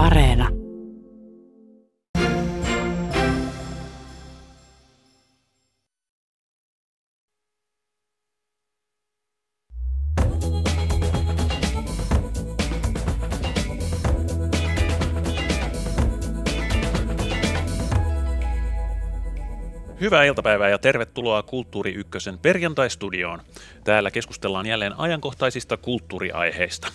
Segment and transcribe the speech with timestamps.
[0.00, 0.48] Areena.
[20.00, 23.40] Hyvää iltapäivää ja tervetuloa Kulttuuri Ykkösen perjantai-studioon.
[23.84, 26.88] Täällä keskustellaan jälleen ajankohtaisista kulttuuriaiheista.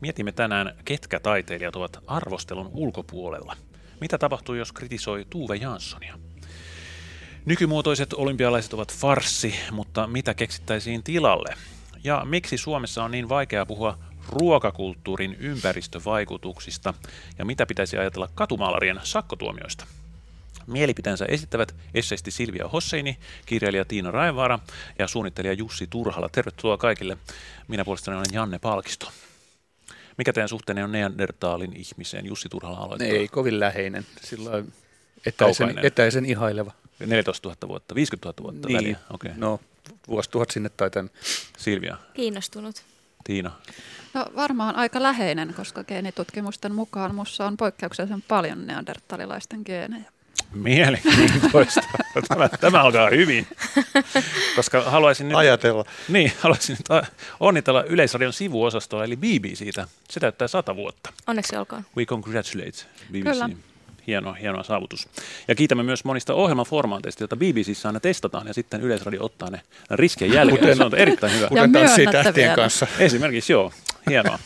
[0.00, 3.56] Mietimme tänään, ketkä taiteilijat ovat arvostelun ulkopuolella.
[4.00, 6.18] Mitä tapahtuu, jos kritisoi Tuve Janssonia?
[7.44, 11.54] Nykymuotoiset olympialaiset ovat farssi, mutta mitä keksittäisiin tilalle?
[12.04, 13.98] Ja miksi Suomessa on niin vaikea puhua
[14.28, 16.94] ruokakulttuurin ympäristövaikutuksista
[17.38, 19.86] ja mitä pitäisi ajatella katumaalarien sakkotuomioista?
[20.66, 24.58] Mielipiteensä esittävät esseisti Silvia Hosseini, kirjailija Tiina Raivaara
[24.98, 26.28] ja suunnittelija Jussi Turhala.
[26.28, 27.16] Tervetuloa kaikille.
[27.68, 29.12] Minä puolestani olen Janne Palkisto.
[30.18, 32.26] Mikä teidän suhteenne on Neandertaalin ihmiseen?
[32.26, 33.08] Jussi Turhala aloittaa.
[33.08, 34.72] Ei kovin läheinen, silloin
[35.26, 35.86] etäisen, Kaukainen.
[35.86, 36.72] etäisen ihaileva.
[37.06, 38.98] 14 000 vuotta, 50 000 vuotta Niin, väliä.
[39.10, 39.28] Okei.
[39.30, 39.40] Okay.
[39.40, 39.60] no
[40.08, 41.10] vuosituhat sinne tai tänne.
[41.58, 42.82] Silvia, Kiinnostunut.
[43.24, 43.50] Tiina.
[44.14, 50.12] No varmaan aika läheinen, koska geenitutkimusten mukaan mussa on poikkeuksellisen paljon neandertalilaisten geenejä.
[50.54, 51.80] Mielenkiintoista.
[52.28, 53.46] tämä, tämä alkaa hyvin.
[54.56, 55.84] Koska haluaisin nyt, Ajatella.
[56.08, 57.06] niin, haluaisin nyt a-
[57.40, 59.88] onnitella Yleisradion sivuosastoa, eli BBCtä.
[60.10, 61.12] Se täyttää 100 vuotta.
[61.26, 61.84] Onneksi olkoon.
[61.96, 63.22] We congratulate BBC.
[63.32, 63.48] Kyllä.
[64.06, 65.08] Hieno, hieno saavutus.
[65.48, 70.32] Ja kiitämme myös monista ohjelmaformaateista, joita BBCissä aina testataan ja sitten Yleisradio ottaa ne riskien
[70.32, 70.58] jälkeen.
[70.60, 71.48] Kuten- se on erittäin hyvä.
[71.48, 72.54] Kuten tanssii tähtien vielä.
[72.56, 72.86] kanssa.
[72.98, 73.72] Esimerkiksi joo,
[74.10, 74.38] hienoa.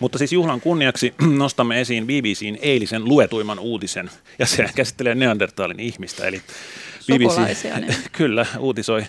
[0.00, 6.26] Mutta siis juhlan kunniaksi nostamme esiin BBCn eilisen luetuimman uutisen, ja se käsittelee Neandertalin ihmistä.
[6.26, 6.42] Eli
[7.00, 7.94] Sukulaisia, niin.
[8.12, 9.04] kyllä uutisoi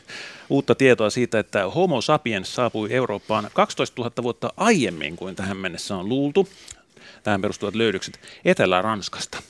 [0.50, 5.96] uutta tietoa siitä, että Homo sapiens saapui Eurooppaan 12 000 vuotta aiemmin kuin tähän mennessä
[5.96, 6.50] on luultu.
[7.24, 9.42] Tähän perustuvat löydökset Etelä-Ranskasta.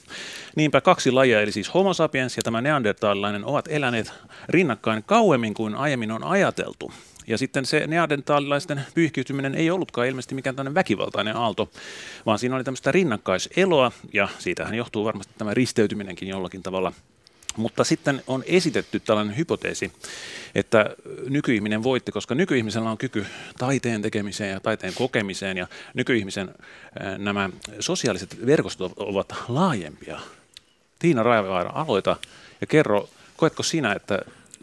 [0.56, 4.12] Niinpä kaksi lajia, eli siis Homo sapiens ja tämä neandertaalilainen, ovat eläneet
[4.50, 6.91] rinnakkain kauemmin kuin aiemmin on ajateltu.
[7.28, 11.72] Ja sitten se neandertaalilaisten pyyhkiytyminen ei ollutkaan ilmeisesti mikään tämmöinen väkivaltainen aalto,
[12.26, 16.94] vaan siinä oli tämmöistä rinnakkaiseloa, ja siitähän johtuu varmasti tämä risteytyminenkin jollakin tavalla
[17.58, 19.92] mutta sitten on esitetty tällainen hypoteesi,
[20.56, 20.96] että
[21.30, 23.26] nykyihminen voitti, koska nykyihmisellä on kyky
[23.58, 26.56] taiteen tekemiseen ja taiteen kokemiseen ja nykyihmisen
[27.18, 27.50] nämä
[27.80, 30.20] sosiaaliset verkostot ovat laajempia.
[31.00, 32.18] Tiina Raivaara, aloita
[32.62, 34.20] ja kerro, koetko sinä, että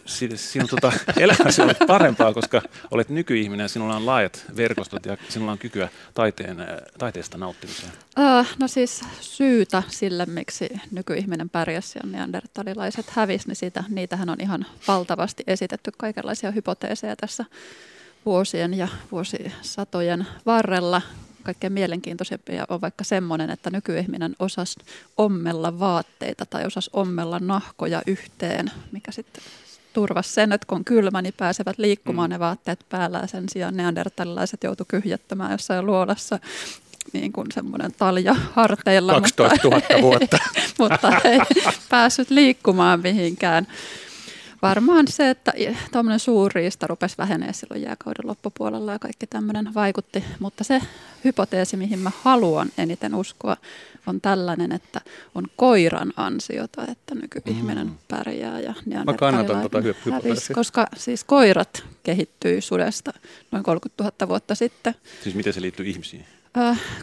[0.09, 5.53] sinun tota, elämäsi on parempaa, koska olet nykyihminen ja sinulla on laajat verkostot ja sinulla
[5.53, 7.93] on kykyä taiteen, ää, taiteesta nauttimiseen?
[8.19, 14.41] Öö, no siis syytä sille, miksi nykyihminen pärjäsi ja neandertalilaiset hävisi, niin siitä, niitähän on
[14.41, 17.45] ihan valtavasti esitetty kaikenlaisia hypoteeseja tässä
[18.27, 21.03] vuosien ja vuosisatojen varrella.
[21.43, 24.81] Kaikkein mielenkiintoisempia on vaikka semmoinen, että nykyihminen osasi
[25.17, 29.43] ommella vaatteita tai osasi ommella nahkoja yhteen, mikä sitten
[29.99, 32.33] turvasi sen, että kun on kylmä, niin pääsevät liikkumaan mm.
[32.33, 36.39] ne vaatteet päällä ja sen sijaan neandertalilaiset joutu kyhjättämään jossain luolassa
[37.13, 40.39] niin kuin semmoinen talja harteilla, 12 000 vuotta.
[40.79, 41.39] mutta ei
[41.89, 43.67] päässyt liikkumaan mihinkään.
[44.63, 45.53] Varmaan se, että
[45.93, 50.25] tuommoinen suurriista rupesi vähenee silloin jääkauden loppupuolella ja kaikki tämmöinen vaikutti.
[50.41, 50.81] Mutta se
[51.25, 53.57] hypoteesi, mihin mä haluan eniten uskoa,
[54.07, 55.01] on tällainen, että
[55.35, 57.95] on koiran ansiota, että nykyihminen Mm.
[58.09, 58.75] pärjää ja
[59.07, 60.55] Mä kannatan tota hy- hävisi, hypoteesia.
[60.55, 63.13] koska siis koirat kehittyi sudesta
[63.53, 64.95] noin 30 000 vuotta sitten.
[65.23, 66.25] Siis miten se liittyy ihmisiin?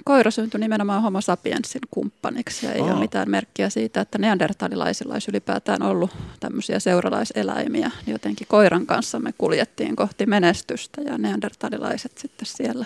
[0.06, 2.88] Koira syntyi nimenomaan homo sapiensin kumppaniksi ja ei Aa.
[2.88, 7.92] ole mitään merkkiä siitä, että neandertalilaisilla olisi ylipäätään ollut tämmöisiä seuralaiseläimiä.
[8.08, 12.86] Jotenkin koiran kanssa me kuljettiin kohti menestystä ja neandertalilaiset sitten siellä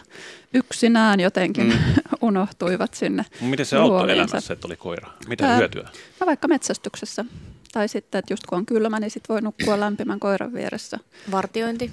[0.53, 1.73] yksinään jotenkin mm.
[2.27, 3.25] unohtuivat sinne.
[3.41, 4.23] Miten se auttoi luoliinsa.
[4.23, 5.11] elämässä, että oli koira?
[5.27, 5.89] Mitä Ää, hyötyä?
[6.19, 7.25] No vaikka metsästyksessä.
[7.71, 10.97] Tai sitten, että just kun on kylmä, niin sit voi nukkua lämpimän koiran vieressä.
[11.31, 11.91] Vartiointi.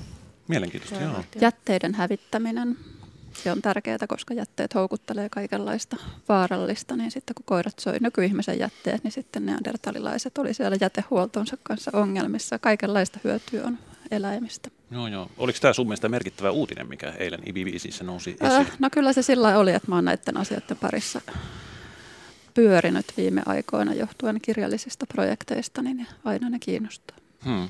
[0.49, 1.25] Mielenkiintoista, joo.
[1.41, 2.77] Jätteiden hävittäminen.
[3.43, 5.97] Se on tärkeää, koska jätteet houkuttelee kaikenlaista
[6.29, 6.97] vaarallista.
[6.97, 12.59] Niin sitten kun koirat soi nykyihmisen jätteet, niin sitten neandertalilaiset oli siellä jätehuoltonsa kanssa ongelmissa.
[12.59, 13.79] Kaikenlaista hyötyä on
[14.11, 14.69] eläimistä.
[14.91, 15.31] Joo, joo.
[15.39, 18.73] Oliko tämä sun mielestä merkittävä uutinen, mikä eilen IBBCissä nousi Äh, esiin?
[18.79, 21.21] no kyllä se sillä oli, että mä oon näiden asioiden parissa
[22.55, 27.17] pyörinyt viime aikoina johtuen kirjallisista projekteista, niin aina ne kiinnostaa.
[27.45, 27.69] Hmm.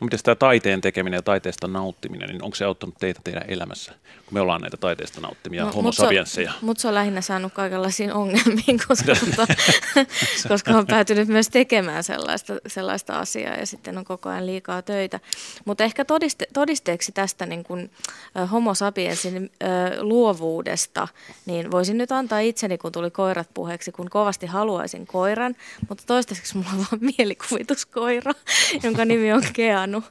[0.00, 3.92] No miten tämä taiteen tekeminen ja taiteesta nauttiminen, niin onko se auttanut teitä teidän elämässä,
[3.92, 6.52] kun me ollaan näitä taiteesta nauttimia no, homo sapiensseja?
[6.60, 9.54] Mutta se on lähinnä saanut kaikenlaisiin ongelmiin, koska, tota,
[10.48, 15.20] koska on päätynyt myös tekemään sellaista, sellaista asiaa ja sitten on koko ajan liikaa töitä.
[15.64, 17.90] Mutta ehkä todiste, todisteeksi tästä niin kun,
[18.38, 19.68] äh, homo sapiensin äh,
[20.00, 21.08] luovuudesta,
[21.46, 25.56] niin voisin nyt antaa itseni, kun tuli koirat puheeksi, kun kovasti haluaisin koiran,
[25.88, 28.32] mutta toistaiseksi mulla on vaan mielikuvituskoira,
[28.84, 30.04] jonka nimi on Kea Keanu.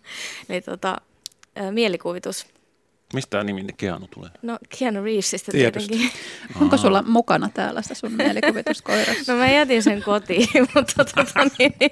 [0.50, 0.98] Eli tota,
[1.72, 2.48] mielikuvitus.
[3.14, 4.30] Mistä tämä nimi Keanu tulee?
[4.42, 6.12] No Keanu Reevesistä tietenkin.
[6.62, 9.34] Onko sulla mukana täällä sitä sun mielikuvituskoirassa?
[9.34, 11.92] no mä jätin sen kotiin, mutta tota, niin, niin,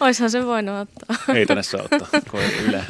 [0.00, 1.34] oishan se voinut ottaa.
[1.34, 2.84] Ei tänne saa ottaa koira yle.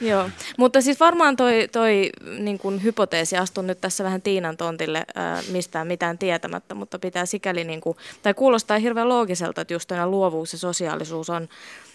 [0.00, 5.06] Joo, mutta siis varmaan toi, toi niin kuin hypoteesi astui nyt tässä vähän Tiinan tontille
[5.14, 9.90] ää, mistään mitään tietämättä, mutta pitää sikäli, niin kuin, tai kuulostaa hirveän loogiselta, että just
[10.06, 11.48] luovuus ja sosiaalisuus on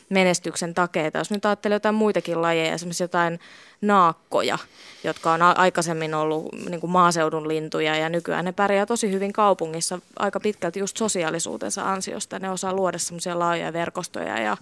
[0.09, 1.17] menestyksen takeita.
[1.17, 3.39] Jos nyt ajattelee jotain muitakin lajeja, esimerkiksi jotain
[3.81, 4.57] naakkoja,
[5.03, 9.99] jotka on aikaisemmin ollut niin kuin maaseudun lintuja ja nykyään ne pärjää tosi hyvin kaupungissa
[10.19, 12.39] aika pitkälti just sosiaalisuutensa ansiosta.
[12.39, 14.57] Ne osaa luoda semmoisia laajoja verkostoja ja,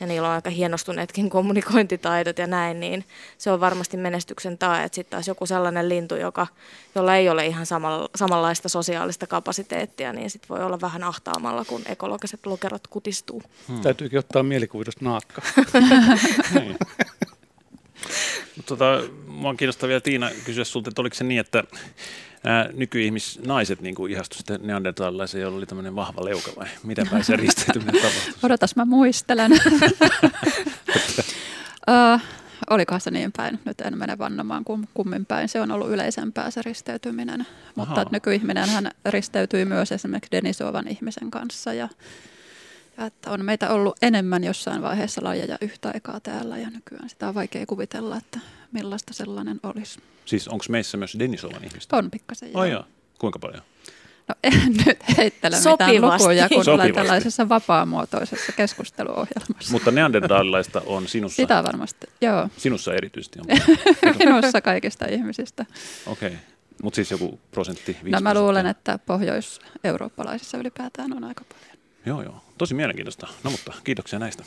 [0.00, 3.04] ja niillä on aika hienostuneetkin kommunikointitaidot ja näin, niin
[3.38, 4.88] se on varmasti menestyksen tae.
[4.92, 6.46] Sitten taas joku sellainen lintu, joka,
[6.94, 11.82] jolla ei ole ihan samalla, samanlaista sosiaalista kapasiteettia, niin sitten voi olla vähän ahtaamalla, kun
[11.86, 13.42] ekologiset lokerot kutistuu.
[13.68, 13.80] Hmm.
[13.80, 15.42] Täytyykin ottaa mielikuvitusta naakka.
[16.54, 16.76] niin.
[18.66, 21.64] Tota, mua kiinnostaa vielä Tiina kysyä sinulta, että oliko se niin, että
[22.44, 27.36] ää, nykyihmisnaiset niin ihastuivat sitten neandertalilaiseen, jolla oli tämmöinen vahva leuka vai miten päin se
[27.36, 28.34] risteytyminen tapahtui?
[28.42, 29.52] Odotas, mä muistelen.
[31.90, 32.20] uh,
[32.70, 34.64] olikohan se niin päin, nyt en mene vannomaan
[34.94, 40.88] kummin päin, se on ollut yleisempää se risteytyminen, mutta nykyihminen hän risteytyi myös esimerkiksi Denisovan
[40.88, 41.88] ihmisen kanssa ja
[42.98, 47.28] ja että on meitä ollut enemmän jossain vaiheessa lajeja yhtä aikaa täällä ja nykyään sitä
[47.28, 48.40] on vaikea kuvitella, että
[48.72, 50.00] millaista sellainen olisi.
[50.24, 51.96] Siis onko meissä myös Denisovan ihmistä?
[51.96, 52.60] On pikkasen, joo.
[52.60, 52.84] Oh, joo.
[53.18, 53.62] Kuinka paljon?
[54.28, 55.92] No en nyt heittele Sopivasti.
[56.00, 59.72] mitään lukuja, kun olen tällaisessa vapaamuotoisessa keskusteluohjelmassa.
[59.72, 61.36] Mutta neandertalilaista on sinussa?
[61.36, 62.48] Sitä varmasti, joo.
[62.56, 63.46] Sinussa erityisesti on?
[64.24, 65.66] Minussa kaikista ihmisistä.
[66.06, 66.28] Okei.
[66.28, 66.38] Okay.
[66.82, 67.96] Mutta siis joku prosentti?
[68.02, 71.77] No mä luulen, että pohjois-eurooppalaisissa ylipäätään on aika paljon.
[72.06, 72.40] Joo, joo.
[72.58, 73.26] Tosi mielenkiintoista.
[73.44, 74.44] No mutta kiitoksia näistä.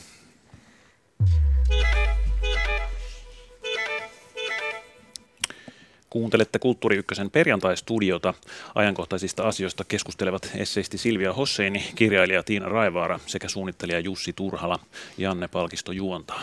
[6.10, 8.34] Kuuntelette Kulttuuri Ykkösen perjantai-studiota.
[8.74, 14.78] Ajankohtaisista asioista keskustelevat esseisti Silvia Hosseini, kirjailija Tiina Raivaara sekä suunnittelija Jussi Turhala.
[15.18, 16.42] Janne Palkisto juontaa.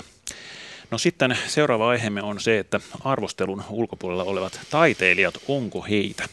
[0.92, 6.30] No sitten seuraava aiheemme on se, että arvostelun ulkopuolella olevat taiteilijat, onko heitä?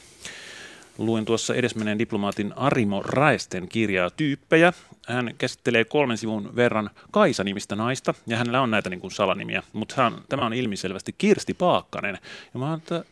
[0.98, 4.72] Luin tuossa edesmenneen diplomaatin Arimo Raesten kirjaa Tyyppejä.
[5.06, 10.02] Hän käsittelee kolmen sivun verran Kaisa-nimistä naista, ja hänellä on näitä niin kuin salanimiä, mutta
[10.02, 12.18] hän, tämä on ilmiselvästi Kirsti Paakkanen.
[12.54, 13.04] Ja mä että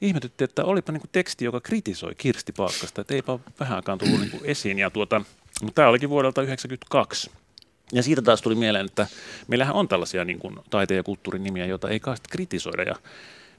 [0.00, 4.30] ihmetytti, että olipa niin kuin teksti, joka kritisoi Kirsti Paakkasta, että eipä vähänkään tullut niin
[4.30, 4.78] kuin esiin.
[4.78, 5.22] Ja tuota,
[5.62, 7.30] mutta tämä olikin vuodelta 1992.
[7.92, 9.06] Ja siitä taas tuli mieleen, että
[9.48, 12.82] meillähän on tällaisia niin kuin taiteen ja kulttuurin nimiä, joita ei kai kritisoida.
[12.82, 12.94] Ja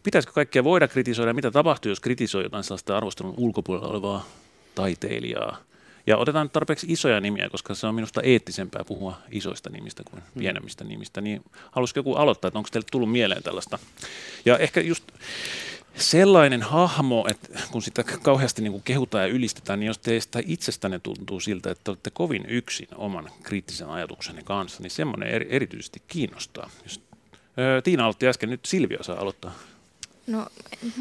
[0.07, 4.25] pitäisikö kaikkea voida kritisoida, mitä tapahtuu, jos kritisoi jotain sellaista arvostelun ulkopuolella olevaa
[4.75, 5.57] taiteilijaa.
[6.07, 10.39] Ja otetaan tarpeeksi isoja nimiä, koska se on minusta eettisempää puhua isoista nimistä kuin mm.
[10.39, 11.21] pienemmistä nimistä.
[11.21, 13.80] Niin halusiko joku aloittaa, että onko teille tullut mieleen tällaista?
[14.45, 15.04] Ja ehkä just
[15.95, 21.00] sellainen hahmo, että kun sitä kauheasti niin kuin kehutaan ja ylistetään, niin jos teistä itsestänne
[21.00, 26.69] tuntuu siltä, että olette kovin yksin oman kriittisen ajatuksenne kanssa, niin semmoinen erityisesti kiinnostaa.
[26.83, 27.01] Jos,
[27.83, 29.53] Tiina aloitti äsken, nyt Silvia saa aloittaa.
[30.27, 30.47] No,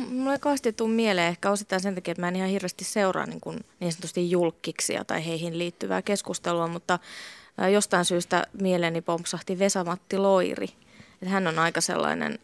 [0.09, 3.27] mulle ei kauheasti tule mieleen ehkä osittain sen takia, että mä en ihan hirveästi seuraa
[3.27, 6.99] niin, kuin niin sanotusti julkkiksia tai heihin liittyvää keskustelua, mutta
[7.73, 10.69] jostain syystä mieleeni pompsahti Vesamatti Loiri.
[11.23, 12.39] Että hän on aika sellainen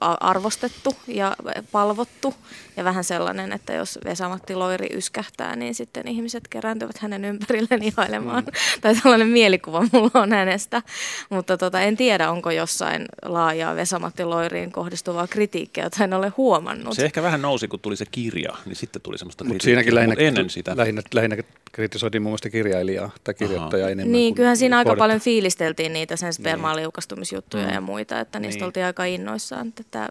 [0.00, 1.36] arvostettu ja
[1.72, 2.34] palvottu
[2.76, 8.44] ja vähän sellainen, että jos Vesamatti Loiri yskähtää, niin sitten ihmiset kerääntyvät hänen ympärilleen ihailemaan.
[8.44, 8.52] Mm.
[8.80, 10.82] tai tällainen mielikuva mulla on hänestä.
[11.30, 16.94] Mutta tota, en tiedä, onko jossain laajaa Vesamatti Loiriin kohdistuvaa kritiikkiä, jota en ole huomannut.
[16.94, 19.54] Se ehkä vähän nousi, kun tuli se kirja, niin sitten tuli semmoista kritiikkiä.
[19.54, 20.76] Mutta siinäkin lähinnä, Mut ennen sitä.
[20.76, 21.36] Lähinnä, lähinnä
[21.72, 23.92] kritisoitiin muun muassa kirjailijaa tai kirjoittajaa Aha.
[23.92, 24.12] enemmän.
[24.12, 27.74] Niin, kyllähän siinä aika paljon fiilisteltiin niitä sen spermaan niin.
[27.74, 28.66] ja muita, että niistä niin.
[28.66, 29.04] oltiin aika
[29.54, 29.86] innoissaan.
[29.90, 30.08] Tämä,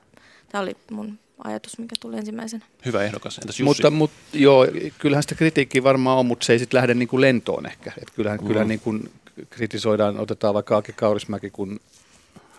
[0.50, 2.66] tämä oli mun ajatus, mikä tuli ensimmäisenä.
[2.86, 3.38] Hyvä ehdokas.
[3.38, 3.64] Entäs Jussi?
[3.64, 4.68] Mutta, mutta joo,
[5.00, 7.92] kyllähän sitä kritiikkiä varmaan on, mutta se ei sitten lähde niin kuin lentoon ehkä.
[8.02, 8.48] Et kyllähän, mm.
[8.48, 9.12] kyllähän niin kuin
[9.50, 11.80] kritisoidaan, otetaan vaikka Aki Kaurismäki, kun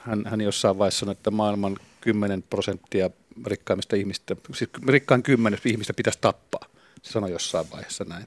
[0.02, 3.10] hän, hän jossain vaiheessa sanoi, että maailman 10 prosenttia
[3.46, 6.68] rikkaimmista ihmistä, siis rikkain 10 ihmistä pitäisi tappaa.
[7.02, 8.26] Se sanoi jossain vaiheessa näin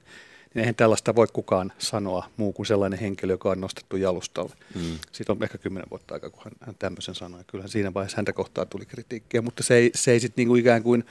[0.53, 4.53] niin eihän tällaista voi kukaan sanoa muu kuin sellainen henkilö, joka on nostettu jalustalle.
[4.75, 4.99] Mm.
[5.11, 7.41] Siitä on ehkä kymmenen vuotta aikaa, kun hän, hän tämmöisen sanoi.
[7.47, 10.83] Kyllähän siinä vaiheessa häntä kohtaan tuli kritiikkiä, mutta se ei, se ei sitten niinku ikään
[10.83, 11.05] kuin,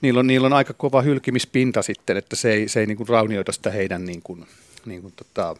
[0.00, 3.52] niillä on, niillä on aika kova hylkimispinta sitten, että se ei, se ei niinku raunioita
[3.52, 4.38] sitä heidän niinku,
[4.86, 5.56] niinku tota,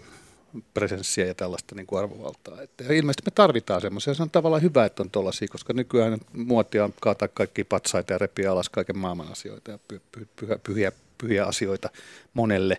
[0.74, 2.62] presenssiä ja tällaista niin kuin arvovaltaa.
[2.62, 4.14] Että ilmeisesti me tarvitaan semmoisia.
[4.14, 8.18] Se on tavallaan hyvä, että on tuollaisia, koska nykyään muotia on kaataa kaikki patsaita ja
[8.18, 11.90] repiä alas kaiken maailman asioita ja py, py, pyhä, pyhiä, pyhiä asioita
[12.34, 12.76] monelle.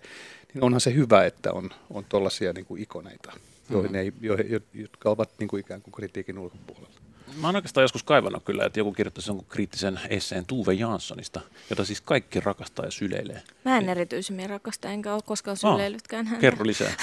[0.54, 3.34] Niin onhan se hyvä, että on, on tuollaisia niin kuin ikoneita,
[3.70, 3.96] joihin mm-hmm.
[3.96, 7.02] ei, joihin, jotka ovat niin kuin ikään kuin kritiikin ulkopuolella.
[7.36, 11.86] Mä oon oikeastaan joskus kaivannut kyllä, että joku kirjoittaisi jonkun kriittisen esseen Tuve Janssonista, jota
[11.86, 13.42] siis kaikki rakastaa ja syleilee.
[13.66, 16.42] Mä en erityisemmin rakasta, enkä ole koskaan syleillytkään häntä.
[16.42, 16.94] Kerro lisää.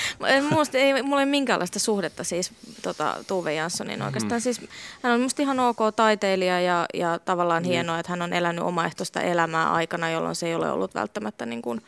[0.50, 4.40] Musta ei, mulla ei minkäänlaista suhdetta siis tota, Tuve Janssonin oikeastaan.
[4.40, 4.42] Mm.
[4.42, 4.60] Siis,
[5.02, 7.68] hän on musta ihan ok taiteilija ja, ja tavallaan mm.
[7.68, 11.62] hienoa, että hän on elänyt omaehtoista elämää aikana, jolloin se ei ole ollut välttämättä niin
[11.62, 11.82] kuin,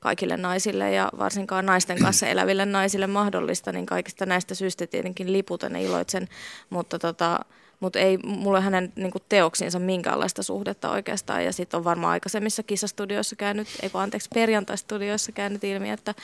[0.00, 5.72] kaikille naisille ja varsinkaan naisten kanssa eläville naisille mahdollista, niin kaikista näistä syistä tietenkin liputan
[5.72, 6.28] ja iloitsen,
[6.70, 7.40] mutta tota,
[7.80, 11.44] mutta ei mulle hänen niin kuin, teoksiinsa minkäänlaista suhdetta oikeastaan.
[11.44, 16.14] Ja sitten on varmaan aikaisemmissa kisastudioissa käynyt, ei anteeksi, perjantaistudioissa käynyt ilmi, että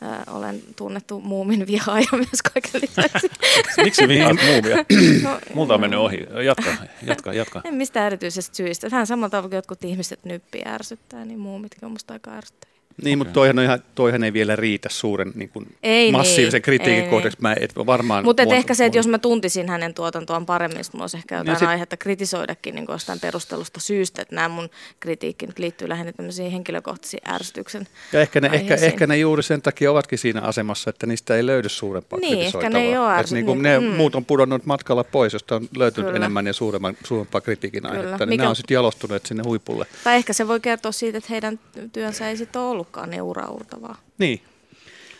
[0.00, 3.30] ää, olen tunnettu muumin vihaaja myös kaiken lisäksi.
[3.84, 4.76] Miksi vihaat muumia?
[5.22, 6.26] No, Multa on mennyt ohi.
[6.44, 6.70] Jatka,
[7.02, 7.60] jatka, jatka.
[7.64, 8.90] En mistään erityisestä syystä.
[8.90, 12.77] Vähän samalla tavalla kuin jotkut ihmiset nyppiä ärsyttää, niin muumitkin on musta aika ärsyttäviä.
[13.02, 13.16] Niin, okay.
[13.16, 17.10] mutta toihan, ihan, toihan ei vielä riitä suuren niin kuin ei massiivisen niin, kritiikin ei
[17.10, 17.38] kohdaksi.
[17.40, 18.24] Mä et varmaan...
[18.24, 21.68] Mutta ehkä se, että jos mä tuntisin hänen tuotantoaan paremmin, niin olisi ehkä jotain sit...
[21.68, 27.28] aihetta kritisoidakin niin jostain perustelusta syystä, että nämä mun kritiikki nyt liittyy lähinnä tämmöisiin henkilökohtaisiin
[27.28, 31.36] ärsytyksen Ja ehkä ne, ehkä, ehkä ne juuri sen takia ovatkin siinä asemassa, että niistä
[31.36, 33.34] ei löydy suurempaa niin, ehkä ne ei ole ärsy...
[33.34, 33.96] niin kuin niin, ne mm.
[33.96, 36.16] muut on pudonnut matkalla pois, josta on löytynyt Kyllä.
[36.16, 38.26] enemmän ja suuremman, suurempaa kritiikin aihetta.
[38.26, 38.42] Niin Mikä...
[38.42, 39.86] ne on sitten jalostuneet sinne huipulle.
[40.04, 41.60] Tai ehkä se voi kertoa siitä, että heidän
[41.92, 43.96] työnsä ei sitten ole ollutkaan niin uraurtavaa.
[44.18, 44.42] Niin.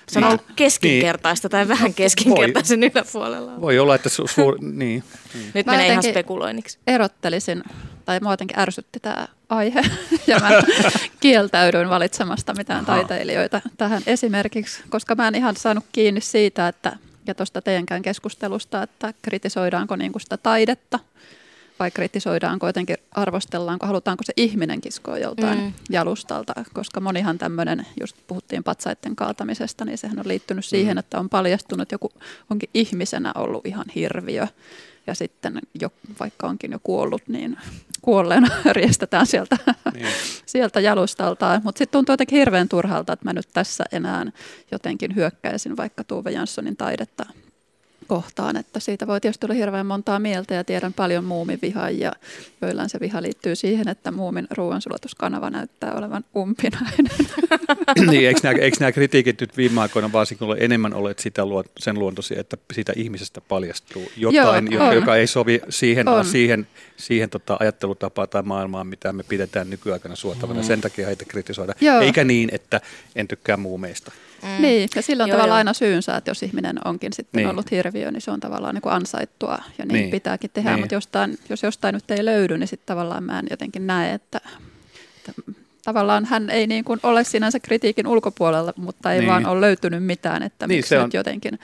[0.09, 1.51] Se on ollut keskinkertaista niin.
[1.51, 3.61] tai vähän keskinkertaisen voi, yläpuolella.
[3.61, 5.05] Voi olla, että su- suur, niin.
[5.55, 6.79] Nyt mä menee ihan spekuloinniksi.
[6.87, 7.63] Erottelisin,
[8.05, 9.83] tai mua jotenkin ärsytti tämä aihe,
[10.27, 10.51] ja mä
[11.21, 12.97] kieltäydyin valitsemasta mitään Aha.
[12.97, 16.97] taiteilijoita tähän esimerkiksi, koska mä en ihan saanut kiinni siitä, että
[17.27, 20.99] ja tuosta teidänkään keskustelusta, että kritisoidaanko niinku sitä taidetta–
[21.81, 25.73] vai kritisoidaanko jotenkin, arvostellaanko, halutaanko se ihminen kiskoa joltain mm.
[25.91, 30.99] jalustalta, koska monihan tämmöinen, just puhuttiin patsaiden kaatamisesta, niin sehän on liittynyt siihen, mm.
[30.99, 32.13] että on paljastunut joku,
[32.51, 34.47] onkin ihmisenä ollut ihan hirviö
[35.07, 37.57] ja sitten jo, vaikka onkin jo kuollut, niin
[38.03, 39.57] kuolleena riestetään sieltä,
[39.95, 40.07] niin.
[40.47, 41.61] sieltä jalustalta.
[41.65, 44.27] Mutta sitten tuntuu jotenkin hirveän turhalta, että mä nyt tässä enää
[44.71, 47.27] jotenkin hyökkäisin vaikka Tuve Janssonin taidetta
[48.09, 52.13] kohtaan, että siitä voi tietysti olla hirveän montaa mieltä ja tiedän paljon muumivihaajia,
[52.63, 57.07] joilla se viha liittyy siihen, että muumin ruoansulatuskanava näyttää olevan umpinainen.
[58.11, 61.43] niin, eikö nämä, eikö nämä kritiikit nyt viime aikoina varsinkin ole enemmän olleet sitä,
[61.79, 67.31] sen luontoisia, että siitä ihmisestä paljastuu jotain, Joo, joka, joka ei sovi siihen, siihen, siihen
[67.31, 70.61] tota ajattelutapaan tai maailmaan, mitä me pidetään nykyaikana suotavana.
[70.61, 70.67] Mm.
[70.67, 71.75] Sen takia heitä kritisoida.
[71.81, 72.01] Joo.
[72.01, 72.81] Eikä niin, että
[73.17, 74.13] en tykkää muumeista.
[74.43, 74.63] Mm.
[74.63, 75.61] Niin, ja silloin joo, tavallaan joo.
[75.61, 77.51] aina syynsä, että jos ihminen onkin sitten niin.
[77.51, 80.11] ollut hirviö, niin se on tavallaan niin kuin ansaittua ja niin, niin.
[80.11, 80.71] pitääkin tehdä.
[80.71, 80.81] Niin.
[80.81, 84.41] Mutta jostain, jos jostain nyt ei löydy, niin sitten tavallaan mä en jotenkin näe, että,
[85.29, 85.53] että
[85.85, 89.31] tavallaan hän ei niin kuin ole sinänsä kritiikin ulkopuolella, mutta ei niin.
[89.31, 91.05] vaan ole löytynyt mitään, että niin, miksi se on.
[91.05, 91.59] nyt jotenkin,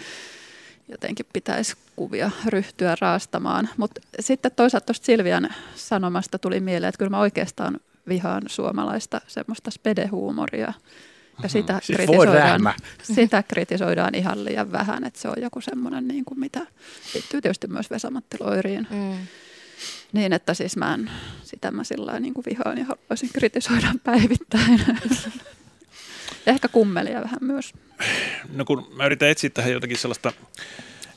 [0.89, 3.69] jotenkin pitäisi kuvia ryhtyä raastamaan.
[3.77, 9.71] Mutta sitten toisaalta tuosta Silvian sanomasta tuli mieleen, että kyllä mä oikeastaan vihaan suomalaista semmoista
[9.71, 10.73] spedehuumoria
[11.43, 16.25] ja sitä, siis kritisoidaan, sitä kritisoidaan ihan liian vähän, että se on joku semmoinen, niin
[16.25, 16.67] kuin mitä
[17.15, 18.87] liittyy tietysti myös Vesamatti Loiriin.
[18.91, 19.27] Mm.
[20.13, 21.11] Niin, että siis mä en,
[21.43, 24.81] sitä mä sillä niin kuin vihaan ja haluaisin kritisoida päivittäin.
[26.47, 27.73] ja ehkä kummelia vähän myös.
[28.53, 30.33] No kun mä yritän etsiä tähän jotakin sellaista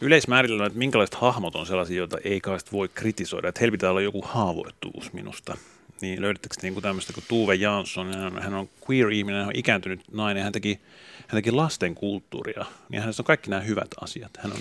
[0.02, 3.50] yleismääritelmää, että minkälaiset hahmot on sellaisia, joita ei kai voi kritisoida.
[3.50, 5.58] Että heillä pitää olla joku haavoittuvuus minusta
[6.01, 10.01] niin löydättekö niin tämmöistä kuin Tuve Jansson, hän on, hän on queer-ihminen, hän on ikääntynyt
[10.12, 10.80] nainen, hän teki,
[11.27, 14.38] hän teki lasten kulttuuria, niin hänessä on kaikki nämä hyvät asiat.
[14.38, 14.60] Hän on,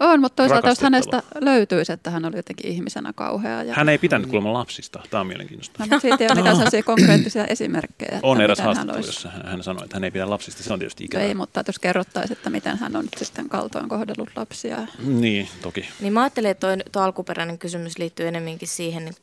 [0.00, 3.62] on, mutta toisaalta jos hänestä löytyisi, että hän oli jotenkin ihmisenä kauhea.
[3.62, 3.74] Ja...
[3.74, 5.86] Hän ei pitänyt kuulemma lapsista, tämä on mielenkiintoista.
[5.90, 8.20] No, siitä ei ole mitään sellaisia konkreettisia esimerkkejä.
[8.22, 9.08] On eräs haastattelu, olisi...
[9.08, 11.22] jossa hän, hän sanoi, että hän ei pidä lapsista, se on tietysti ikävä.
[11.22, 14.86] Ei, mutta jos kerrottaisiin, että miten hän on nyt sitten kaltoin kohdellut lapsia.
[14.98, 15.88] Niin, toki.
[16.00, 19.14] Niin mä ajattelin, että tuo alkuperäinen kysymys liittyy enemmänkin siihen niin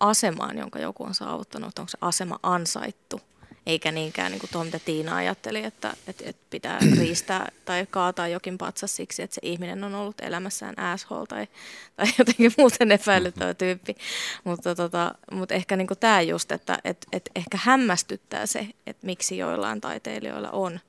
[0.00, 3.20] asemaan, jonka joku on saavuttanut, onko se asema ansaittu
[3.68, 8.28] eikä niinkään niin kuin tuohon, mitä Tiina ajatteli, että, että, että pitää riistää tai kaataa
[8.28, 11.48] jokin patsas siksi, että se ihminen on ollut elämässään asshole tai,
[11.96, 13.96] tai jotenkin muuten epäilyttävä tyyppi.
[14.44, 19.06] Mutta, tota, mutta ehkä niin kuin tämä just, että että että ehkä hämmästyttää se, että
[19.06, 20.80] miksi joillain taiteilijoilla on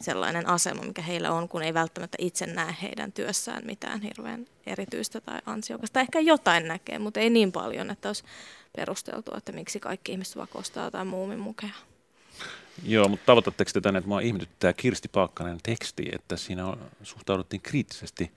[0.00, 5.20] sellainen asema, mikä heillä on, kun ei välttämättä itse näe heidän työssään mitään hirveän erityistä
[5.20, 6.00] tai ansiokasta.
[6.00, 8.24] Ehkä jotain näkee, mutta ei niin paljon, että olisi
[8.76, 11.87] perusteltua, että miksi kaikki ihmiset vakostaa jotain muumimukea.
[12.86, 18.32] Joo, mutta tavoitatteko te tänne, että mua ihmetyttää Kirsti Paakkanen teksti, että siinä suhtauduttiin kriittisesti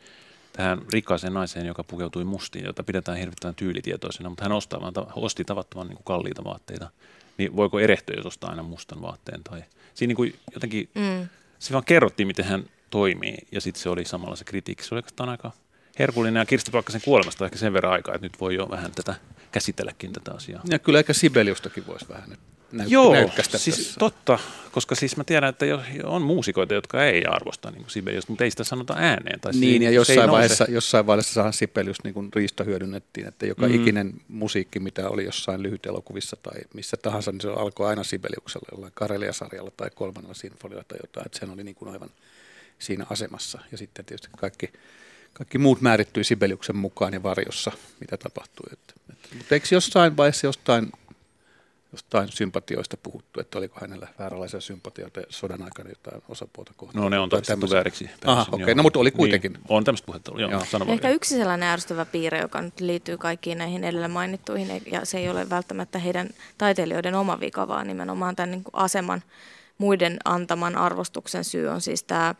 [0.53, 5.43] tähän rikkaaseen naiseen, joka pukeutui mustiin, jota pidetään hirvittävän tyylitietoisena, mutta hän ostaa vaan, osti
[5.43, 6.89] tavattoman niin kuin kalliita vaatteita.
[7.37, 9.43] Niin voiko erehtyä, jos ostaa aina mustan vaatteen?
[9.43, 9.63] Tai...
[9.93, 11.27] Siinä niin kuin jotenkin, mm.
[11.59, 14.83] se vaan kerrottiin, miten hän toimii, ja sitten se oli samalla se kritiikki.
[14.83, 15.51] Se oli aika
[15.99, 19.15] herkullinen, ja Kirsti Paakkasen kuolemasta ehkä sen verran aikaa, että nyt voi jo vähän tätä
[19.51, 20.63] käsitelläkin tätä asiaa.
[20.69, 22.37] Ja kyllä ehkä Sibeliustakin voisi vähän
[22.71, 23.99] näy- Joo, siis tässä.
[23.99, 24.39] totta,
[24.71, 25.65] koska siis mä tiedän, että
[26.03, 29.39] on muusikoita, jotka ei arvosta niin Sibelius, mutta ei sitä sanota ääneen.
[29.39, 33.45] Tai niin, siinä, ja jossain vaiheessa, jossain vaiheessa sahan Sibelius niin kuin riista hyödynnettiin, että
[33.45, 33.73] joka mm.
[33.73, 38.67] ikinen musiikki, mitä oli jossain lyhyt elokuvissa tai missä tahansa, niin se alkoi aina Sibeliuksella,
[38.71, 42.09] jollain Karelia-sarjalla tai kolmannella sinfonialla tai jotain, että sen oli niin kuin aivan
[42.79, 43.59] siinä asemassa.
[43.71, 44.69] Ja sitten tietysti kaikki,
[45.33, 48.69] kaikki muut määrittyi Sibeliuksen mukaan ja varjossa, mitä tapahtui.
[48.73, 50.91] Että, että, mutta eikö jossain vaiheessa jostain
[51.91, 57.03] jostain sympatioista puhuttu, että oliko hänellä vääränlaisia sympatioita sodan aikana jotain osapuolta kohtaan.
[57.03, 58.09] No ne on todistettu vääriksi.
[58.25, 58.75] Aha, okei, okay.
[58.75, 59.53] no mutta oli kuitenkin.
[59.53, 60.63] Niin, on tämmöistä puhetta, joo, joo.
[60.87, 65.29] Ehkä yksi sellainen ärsyttävä piirre, joka nyt liittyy kaikkiin näihin edellä mainittuihin, ja se ei
[65.29, 69.23] ole välttämättä heidän taiteilijoiden oma vika, vaan nimenomaan tämän niin aseman
[69.77, 72.35] muiden antaman arvostuksen syy on siis tämä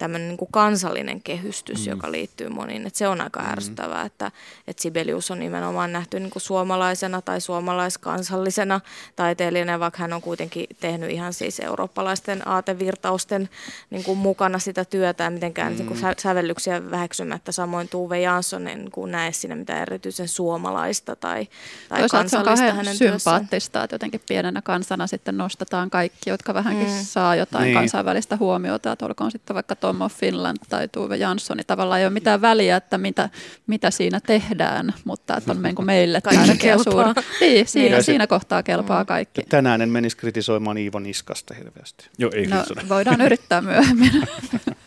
[0.00, 1.90] tämmöinen niin kuin kansallinen kehystys, mm.
[1.90, 2.86] joka liittyy moniin.
[2.86, 3.46] Et se on aika mm.
[3.46, 4.30] ärsyttävää, että,
[4.66, 8.80] että Sibelius on nimenomaan nähty niin kuin suomalaisena tai suomalaiskansallisena
[9.16, 13.48] taiteilijana, vaikka hän on kuitenkin tehnyt ihan siis eurooppalaisten aatevirtausten
[13.90, 15.78] niin kuin mukana sitä työtä ja mitenkään mm.
[15.78, 17.52] niin kuin sävellyksiä väheksymättä.
[17.52, 21.48] Samoin Tuve Jansson en kuin näe siinä mitään erityisen suomalaista tai,
[21.88, 23.84] tai kansallista se on hänen sympaattista, työssään.
[23.84, 27.04] että jotenkin pienenä kansana sitten nostetaan kaikki, jotka vähänkin mm.
[27.04, 27.74] saa jotain niin.
[27.74, 32.06] kansainvälistä huomiota, että olkoon sitten vaikka Tom of Finland tai Tuve Jansson, niin tavallaan ei
[32.06, 33.28] ole mitään väliä, että mitä,
[33.66, 37.08] mitä siinä tehdään, mutta että on niin kuin meille tärkeä suuri.
[37.40, 38.04] Niin, siinä, niin.
[38.04, 39.42] siinä kohtaa kelpaa kaikki.
[39.48, 42.08] Tänään en menisi kritisoimaan Iivo Niskasta hirveästi.
[42.18, 44.12] Joo, ei no, voidaan yrittää myöhemmin.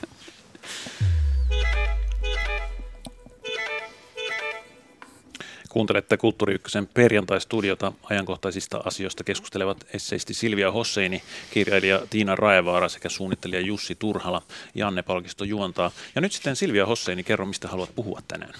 [5.73, 13.61] Kuuntelette Kulttuuri Ykkösen perjantai-studiota ajankohtaisista asioista keskustelevat esseisti Silvia Hosseini, kirjailija Tiina Raevaara sekä suunnittelija
[13.61, 14.41] Jussi Turhala.
[14.75, 15.91] Janne Palkisto juontaa.
[16.15, 18.53] Ja nyt sitten Silvia Hosseini, kerro mistä haluat puhua tänään.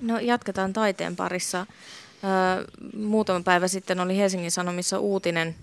[0.00, 1.66] No jatketaan taiteen parissa.
[2.96, 5.54] muutama päivä sitten oli Helsingin Sanomissa uutinen,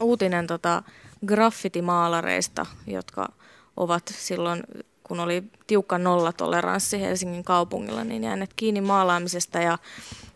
[0.00, 0.82] uutinen tota,
[1.26, 3.32] graffitimaalareista, jotka
[3.76, 4.62] ovat silloin
[5.08, 9.78] kun oli tiukka nollatoleranssi Helsingin kaupungilla, niin jääneet kiinni maalaamisesta ja,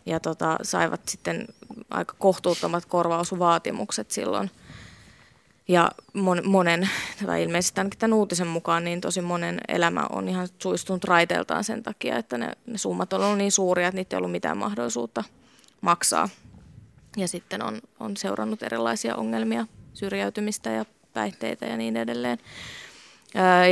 [0.05, 1.47] ja tota, saivat sitten
[1.89, 4.51] aika kohtuuttomat korvausvaatimukset silloin.
[5.67, 6.89] Ja mon, monen,
[7.25, 11.83] tai ilmeisesti ainakin tämän uutisen mukaan, niin tosi monen elämä on ihan suistunut raiteeltaan sen
[11.83, 15.23] takia, että ne, ne summat on ollut niin suuria, että niitä ei ollut mitään mahdollisuutta
[15.81, 16.29] maksaa.
[17.17, 22.37] Ja sitten on, on seurannut erilaisia ongelmia, syrjäytymistä ja päihteitä ja niin edelleen.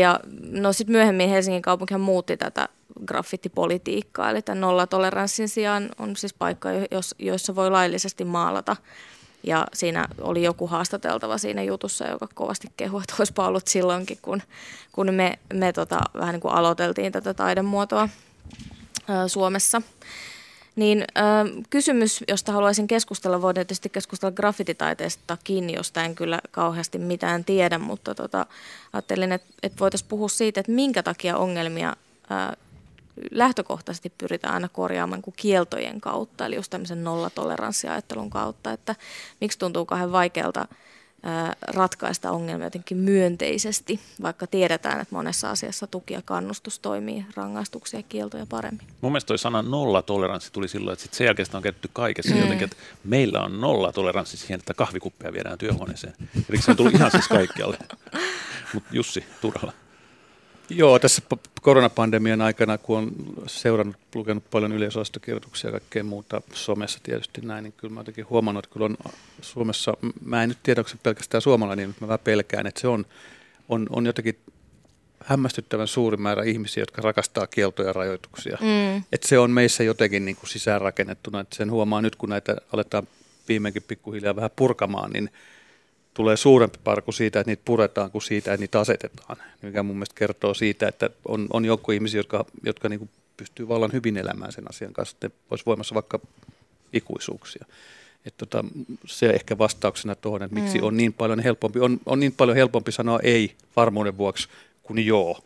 [0.02, 0.20] Ja
[0.52, 2.70] no sitten myöhemmin Helsingin kaupunki muutti tätä
[3.06, 6.70] graffittipolitiikkaa, eli tämän nollatoleranssin sijaan on siis paikka,
[7.20, 8.76] joissa voi laillisesti maalata.
[9.44, 14.42] Ja siinä oli joku haastateltava siinä jutussa, joka kovasti kehui, että olisipa ollut silloinkin, kun,
[14.92, 18.10] kun me, me tota, vähän niin kuin aloiteltiin tätä taidemuotoa
[19.08, 19.82] ää, Suomessa.
[20.76, 26.98] Niin äh, kysymys, josta haluaisin keskustella, voidaan tietysti keskustella graffititaiteesta kiinni, josta en kyllä kauheasti
[26.98, 28.46] mitään tiedä, mutta tota,
[28.94, 31.96] ajattelin, että, että voitaisiin puhua siitä, että minkä takia ongelmia
[32.32, 32.58] äh,
[33.32, 38.96] lähtökohtaisesti pyritään aina korjaamaan kuin kieltojen kautta, eli just tämmöisen nollatoleranssiajattelun kautta, että
[39.42, 40.68] miksi tuntuu kauhean vaikealta
[41.68, 48.04] ratkaista ongelmia jotenkin myönteisesti, vaikka tiedetään, että monessa asiassa tuki ja kannustus toimii rangaistuksia ja
[48.10, 48.88] kieltoja paremmin.
[49.02, 52.36] Mun mielestä toi sana nollatoleranssi tuli silloin, että sit sen jälkeen sitä on käytetty kaikessa
[52.36, 52.42] mm.
[52.42, 56.14] jotenkin, että meillä on nollatoleranssi siihen, että kahvikuppeja viedään työhuoneeseen.
[56.50, 57.78] Eli se on tullut ihan siis kaikkialle.
[58.74, 59.74] Mutta Jussi Turhala.
[60.76, 61.22] Joo, tässä
[61.62, 63.12] koronapandemian aikana, kun on
[63.48, 68.66] seurannut, lukenut paljon yleisöastokirjoituksia ja kaikkea muuta somessa tietysti näin, niin kyllä mä jotenkin huomannut,
[68.66, 68.98] että kyllä on
[69.42, 69.94] Suomessa,
[70.26, 73.06] mä en nyt tiedä, onko pelkästään suomalainen, mutta mä vähän pelkään, että se on,
[73.70, 74.40] on, on jotenkin
[75.26, 78.58] hämmästyttävän suuri määrä ihmisiä, jotka rakastaa kieltoja ja rajoituksia.
[78.62, 79.04] Mm.
[79.12, 83.08] Että se on meissä jotenkin niin kuin sisäänrakennettuna, että sen huomaa nyt, kun näitä aletaan
[83.50, 85.30] viimeinkin pikkuhiljaa vähän purkamaan, niin
[86.14, 89.38] tulee suurempi parku siitä, että niitä puretaan kuin siitä, että niitä asetetaan.
[89.62, 93.68] Mikä mun mielestä kertoo siitä, että on, on joukko ihmisiä, jotka, jotka niin kuin pystyy
[93.68, 96.20] vallan hyvin elämään sen asian kanssa, että olisi voimassa vaikka
[96.94, 97.66] ikuisuuksia.
[98.26, 98.66] Että tota,
[99.06, 100.84] se ehkä vastauksena tuohon, että miksi mm.
[100.84, 104.48] on niin paljon helpompi, on, on niin paljon helpompi sanoa ei varmuuden vuoksi
[104.84, 105.44] kuin joo.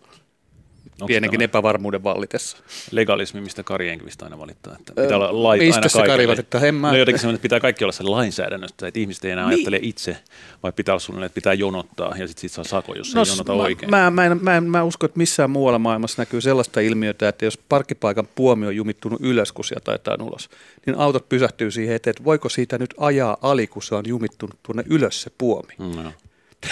[1.08, 2.58] Pienenkin epävarmuuden vallitessa.
[2.92, 6.28] Legalismi, mistä Kari Enqvist aina valittaa, että pitää olla lait Mistä aina kaikille.
[6.28, 6.92] Kari että en mä...
[6.92, 9.56] No jotenkin semmoinen, että pitää kaikki olla sen lainsäädännöstä, että ihmiset ei enää niin.
[9.56, 10.18] ajattele itse,
[10.64, 13.28] vai pitää olla suunnilleen, että pitää jonottaa ja sitten sit saa sako, jos no, ei
[13.32, 13.90] jonota mä, oikein.
[13.90, 17.46] Mä, mä, en, mä, en, mä usko, että missään muualla maailmassa näkyy sellaista ilmiötä, että
[17.46, 20.50] jos parkkipaikan puomi on jumittunut ylös, kun sieltä taitaa ulos,
[20.86, 24.56] niin autot pysähtyy siihen eteen, että voiko siitä nyt ajaa ali, kun se on jumittunut
[24.64, 25.74] tuonne ylös se puomi.
[25.80, 26.12] Mm, no.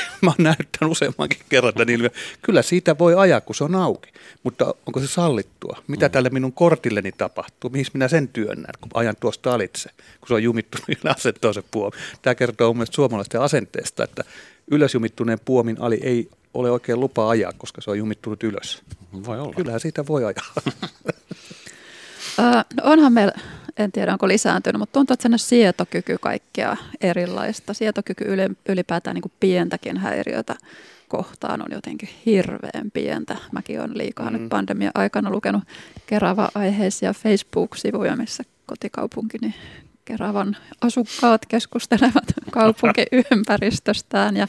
[0.21, 2.12] mä oon näyttänyt useammankin kerran tämän ilmiön.
[2.41, 4.10] Kyllä siitä voi ajaa, kun se on auki,
[4.43, 5.84] mutta onko se sallittua?
[5.88, 6.12] Mitä mm.
[6.12, 7.69] tälle minun kortilleni tapahtuu?
[7.69, 11.63] Mihin minä sen työnnän, kun ajan tuosta alitse, kun se on jumittunut ja asettaa se
[11.71, 11.97] puomi?
[12.21, 14.23] Tämä kertoo mun mielestä suomalaisten asenteesta, että
[14.71, 18.82] ylösjumittuneen puomin ali ei ole oikein lupa ajaa, koska se on jumittunut ylös.
[19.25, 19.53] Voi olla.
[19.53, 20.53] Kyllähän siitä voi ajaa.
[22.77, 23.34] no onhan meillä
[23.77, 27.73] en tiedä onko lisääntynyt, mutta tuntuu, että sen sietokyky kaikkea erilaista.
[27.73, 28.25] Sietokyky
[28.69, 30.55] ylipäätään niin kuin pientäkin häiriötä
[31.07, 33.38] kohtaan on jotenkin hirveän pientä.
[33.51, 34.38] Mäkin olen liikaa mm.
[34.38, 35.63] nyt pandemian aikana lukenut
[36.07, 39.55] Kerava-aiheisia Facebook-sivuja, missä kotikaupunkini
[40.05, 44.38] Keravan asukkaat keskustelevat kaupunkiympäristöstään.
[44.38, 44.47] Ja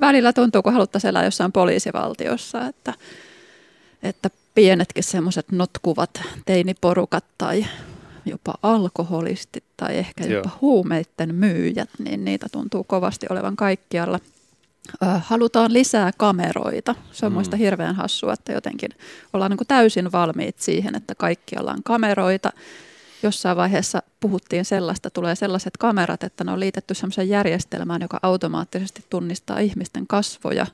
[0.00, 2.94] välillä tuntuu, kun haluttaisiin elää jossain poliisivaltiossa, että,
[4.02, 7.66] että pienetkin semmoiset notkuvat teiniporukat tai
[8.26, 10.58] jopa alkoholistit tai ehkä jopa Joo.
[10.60, 14.20] huumeiden myyjät, niin niitä tuntuu kovasti olevan kaikkialla.
[15.20, 16.94] Halutaan lisää kameroita.
[17.12, 17.34] Se on mm.
[17.34, 18.90] muista hirveän hassua, että jotenkin
[19.32, 22.52] ollaan niin kuin täysin valmiit siihen, että kaikkialla on kameroita.
[23.22, 29.04] Jossain vaiheessa puhuttiin sellaista, tulee sellaiset kamerat, että ne on liitetty sellaiseen järjestelmään, joka automaattisesti
[29.10, 30.66] tunnistaa ihmisten kasvoja.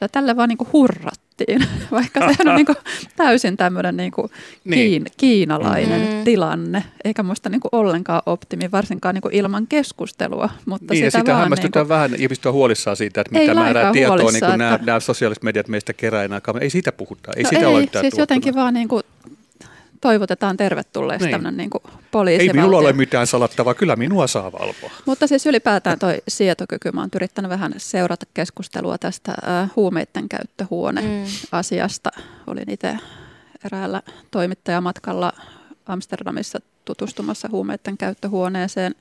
[0.00, 2.76] Ja tälle vaan niin kuin hurrat tehtiin, vaikka sehän on niin kuin
[3.16, 4.30] täysin tämmöinen niin kuin
[4.64, 4.76] niin.
[4.76, 6.24] Kiin, kiinalainen mm.
[6.24, 10.50] tilanne, eikä muista niin kuin ollenkaan optimi, varsinkaan niin kuin ilman keskustelua.
[10.66, 13.54] Mutta niin, sitä, ja sitä hämmästytään niin kuin, vähän, ihmiset on huolissaan siitä, että mitä
[13.54, 14.56] määrää tietoa niin kuin että...
[14.56, 16.40] nämä, nämä sosiaaliset mediat meistä kerää enää.
[16.60, 19.02] Ei siitä puhuta, ei no sitä ei, ole siis jotenkin vaan niin kuin
[20.00, 21.32] toivotetaan tervetulleeksi niin.
[21.32, 21.70] tämmöinen niin
[22.40, 24.90] Ei minulla ole mitään salattavaa, kyllä minua saa valvoa.
[25.06, 32.10] Mutta siis ylipäätään toi sietokyky, mä oon yrittänyt vähän seurata keskustelua tästä äh, huumeiden käyttöhuone-asiasta.
[32.16, 32.22] Mm.
[32.46, 32.96] Olin itse
[33.64, 35.32] eräällä toimittajamatkalla
[35.86, 38.94] Amsterdamissa tutustumassa huumeiden käyttöhuoneeseen,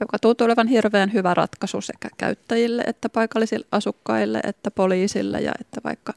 [0.00, 5.80] joka tuntuu olevan hirveän hyvä ratkaisu sekä käyttäjille että paikallisille asukkaille että poliisille ja että
[5.84, 6.12] vaikka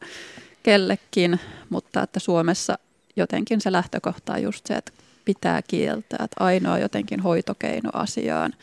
[0.63, 2.77] kellekin, mutta että Suomessa
[3.15, 4.91] jotenkin se lähtökohta on just se, että
[5.25, 8.53] pitää kieltää, että ainoa jotenkin hoitokeino asiaan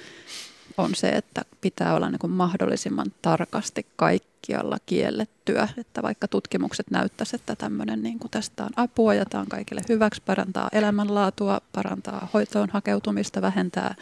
[0.78, 3.86] on se, että pitää olla niin kuin mahdollisimman tarkasti
[4.40, 9.40] kaikkialla kiellettyä, että vaikka tutkimukset näyttäisivät, että tämmöinen niin kuin tästä on apua ja tämä
[9.40, 13.94] on kaikille hyväksi, parantaa elämänlaatua, parantaa hoitoon hakeutumista, vähentää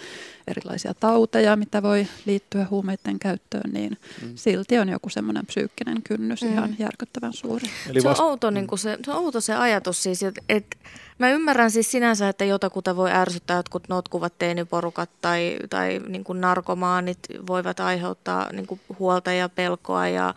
[0.47, 4.33] erilaisia tauteja, mitä voi liittyä huumeiden käyttöön, niin mm.
[4.35, 6.53] silti on joku semmoinen psyykkinen kynnys mm.
[6.53, 7.69] ihan järkyttävän suuri.
[7.91, 10.77] Eli se, on outo, niin kuin se, se on outo se ajatus siis, että, että
[11.19, 16.41] mä ymmärrän siis sinänsä, että jotakuta voi ärsyttää jotkut notkuvat teiniporukat tai, tai niin kuin
[16.41, 20.28] narkomaanit voivat aiheuttaa niin kuin huolta ja pelkoa ja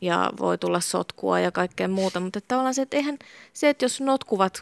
[0.00, 3.18] ja voi tulla sotkua ja kaikkea muuta, mutta että tavallaan se, että eihän
[3.52, 4.60] se, että jos notkuvat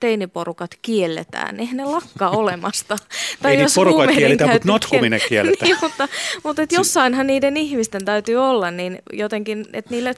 [0.00, 2.96] teiniporukat kielletään, eihän ne lakkaa olemasta.
[3.42, 5.68] tai Ei jos porukat kielletään, mutta notkuminen kielletään.
[5.68, 6.08] niin, mutta
[6.44, 10.14] mutta että jossainhan niiden ihmisten täytyy olla, niin jotenkin, että niille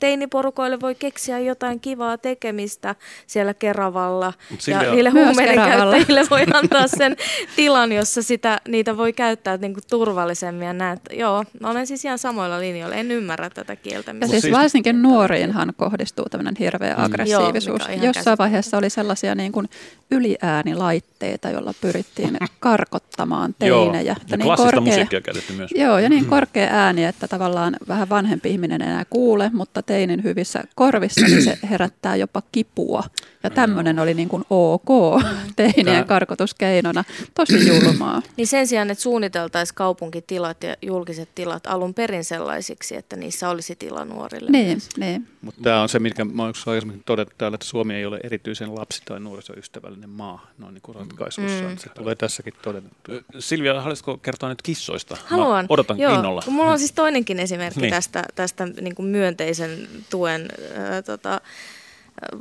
[0.00, 2.94] teiniporukoille voi keksiä jotain kivaa tekemistä
[3.26, 4.32] siellä Keravalla.
[4.66, 7.16] ja niille huumeiden käyttäjille voi antaa sen
[7.56, 10.66] tilan, jossa sitä, niitä voi käyttää niin kuin turvallisemmin.
[10.66, 11.00] Ja näet.
[11.12, 12.96] Joo, mä olen siis ihan samoilla linjoilla.
[12.96, 14.14] En ymmärrä tätä kieltä.
[14.20, 17.04] Ja siis, siis varsinkin nuoriinhan kohdistuu tämmöinen hirveä mm.
[17.04, 17.82] aggressiivisuus.
[17.88, 19.68] Joo, Jossain vaiheessa oli sellaisia niin kuin
[20.10, 24.02] yliäänilaitteita, joilla pyrittiin karkottamaan teinejä.
[24.02, 25.70] Joo, ja niin klassista korkea, musiikkia käytetty myös.
[25.74, 30.64] Joo, ja niin korkea ääni, että tavallaan vähän vanhempi ihminen enää kuule, mutta teinin hyvissä
[30.74, 33.02] korvissa, niin se herättää jopa kipua.
[33.42, 34.88] Ja tämmöinen oli niin kuin ok
[35.56, 37.04] teinien karkotuskeinona.
[37.34, 38.22] Tosi julmaa.
[38.36, 43.76] Niin sen sijaan, että suunniteltaisiin kaupunkitilat ja julkiset tilat alun perin sellaisiksi, että niissä olisi
[43.76, 44.50] tila nuorille.
[44.50, 45.28] Niin, niin.
[45.40, 48.74] Mutta tämä on se, mikä mä olen aikaisemmin todettu täällä, että Suomi ei ole erityisen
[48.74, 51.64] lapsi- tai nuorisoystävällinen maa noin niin kuin ratkaisussa.
[51.68, 51.76] Mm.
[51.76, 53.12] Se tulee tässäkin todettu.
[53.38, 55.16] Silvia, haluaisitko kertoa nyt kissoista?
[55.24, 55.64] Haluan.
[55.64, 56.14] Mä odotan Joo.
[56.14, 56.42] innolla.
[56.46, 57.90] Mulla on siis toinenkin esimerkki niin.
[57.90, 61.40] tästä, tästä niin kuin myönteisen tuen äh, tota,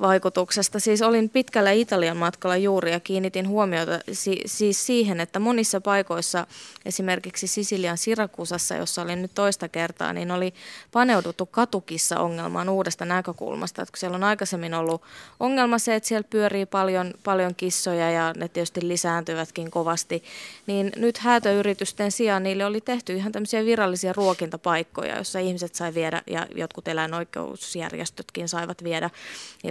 [0.02, 0.80] vaikutuksesta.
[0.80, 6.48] Siis olin pitkällä Italian matkalla juuri ja kiinnitin huomiota si- siis siihen, että monissa paikoissa,
[6.86, 10.54] esimerkiksi Sisilian Sirakusassa, jossa olin nyt toista kertaa, niin oli
[10.92, 13.82] paneuduttu katukissa ongelmaan uudesta näkökulmasta.
[13.82, 15.02] Että kun siellä on aikaisemmin ollut
[15.40, 20.24] ongelma se, että siellä pyörii paljon, paljon kissoja ja ne tietysti lisääntyvätkin kovasti,
[20.68, 26.22] niin nyt häätöyritysten sijaan niille oli tehty ihan tämmöisiä virallisia ruokintapaikkoja, joissa ihmiset sai viedä
[26.28, 29.10] ja jotkut eläinoikeusjärjestötkin saivat viedä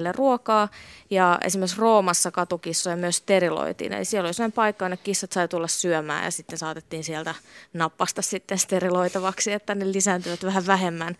[0.00, 0.68] niille ruokaa.
[1.10, 3.92] Ja esimerkiksi Roomassa katukissoja myös steriloitiin.
[3.92, 7.34] Eli siellä oli sellainen paikka, jonne kissat sai tulla syömään ja sitten saatettiin sieltä
[7.72, 11.16] nappasta sitten steriloitavaksi, että ne lisääntyvät vähän vähemmän.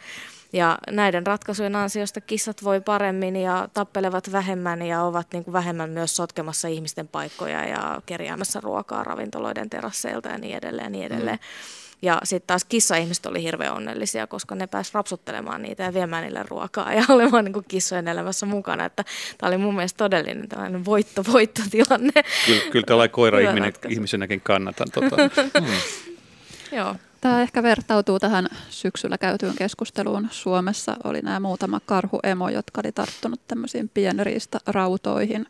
[0.52, 5.90] Ja näiden ratkaisujen ansiosta kissat voi paremmin ja tappelevat vähemmän ja ovat niin kuin vähemmän
[5.90, 10.84] myös sotkemassa ihmisten paikkoja ja kerjäämässä ruokaa ravintoloiden terasseilta ja niin edelleen.
[10.84, 11.36] Ja niin edelleen.
[11.36, 11.89] Mm.
[12.02, 16.42] Ja sitten taas kissa-ihmiset oli hirveän onnellisia, koska ne pääsivät rapsuttelemaan niitä ja viemään niille
[16.48, 18.84] ruokaa ja olemaan niin kissojen elämässä mukana.
[18.84, 19.04] Että
[19.38, 22.22] tämä oli mun mielestä todellinen tällainen voitto-voittotilanne.
[22.46, 24.88] Kyllä, kyllä tällainen koira-ihminen ihmisenäkin kannatan.
[24.90, 25.16] Tota.
[25.60, 25.66] mm.
[26.72, 26.96] Joo.
[27.20, 30.28] Tämä ehkä vertautuu tähän syksyllä käytyyn keskusteluun.
[30.30, 35.46] Suomessa oli nämä muutama karhuemo, jotka oli tarttunut tämmöisiin pienriistä rautoihin.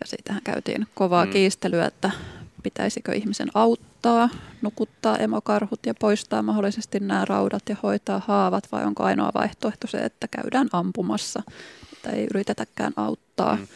[0.00, 1.32] Ja siitähän käytiin kovaa mm.
[1.32, 2.10] kiistelyä, että
[2.64, 4.28] pitäisikö ihmisen auttaa,
[4.62, 9.98] nukuttaa emokarhut ja poistaa mahdollisesti nämä raudat ja hoitaa haavat vai onko ainoa vaihtoehto se,
[9.98, 11.42] että käydään ampumassa,
[11.92, 13.56] että ei yritetäkään auttaa.
[13.56, 13.66] Mm.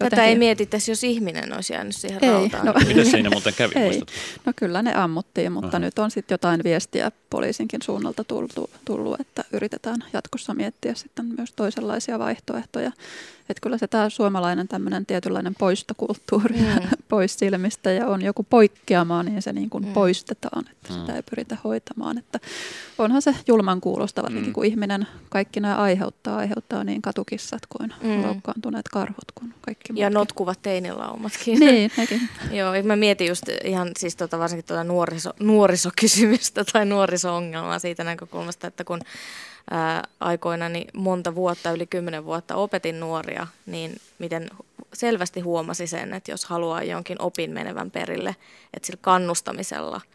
[0.00, 0.16] Jotenkin...
[0.16, 2.66] Tätä ei mietittäisi, jos ihminen olisi jäänyt siihen ei, rautaan.
[2.66, 3.72] No, Miten siinä muuten kävi?
[3.76, 4.02] Ei.
[4.44, 5.78] No kyllä ne ammuttiin, mutta Aha.
[5.78, 11.52] nyt on sitten jotain viestiä poliisinkin suunnalta tullut, tullut, että yritetään jatkossa miettiä sitten myös
[11.52, 12.92] toisenlaisia vaihtoehtoja.
[13.48, 16.88] Että kyllä se tämä suomalainen tämmöinen tietynlainen poistokulttuuri mm.
[17.08, 19.92] pois silmistä ja on joku poikkeama, niin se niin kuin mm.
[19.92, 21.00] poistetaan, että mm.
[21.00, 22.18] sitä ei pyritä hoitamaan.
[22.18, 22.40] Että
[22.98, 24.52] onhan se julman kuulostava, mm.
[24.52, 28.22] kun ihminen kaikki nämä aiheuttaa, aiheuttaa niin katukissat kuin mm.
[28.22, 30.02] loukkaantuneet karhut kuin kaikki muutkin.
[30.02, 31.58] Ja notkuvat teinilaumatkin.
[31.68, 32.28] Niin, nekin.
[32.58, 38.66] Joo, mä mietin just ihan siis tota, varsinkin tuota nuoriso, nuorisokysymystä tai nuoriso-ongelmaa siitä näkökulmasta,
[38.66, 39.00] että kun
[39.70, 44.50] ää, aikoinani monta vuotta, yli kymmenen vuotta opetin nuoria, niin miten
[44.94, 48.36] selvästi huomasi sen, että jos haluaa jonkin opin menevän perille,
[48.74, 50.00] että sillä kannustamisella–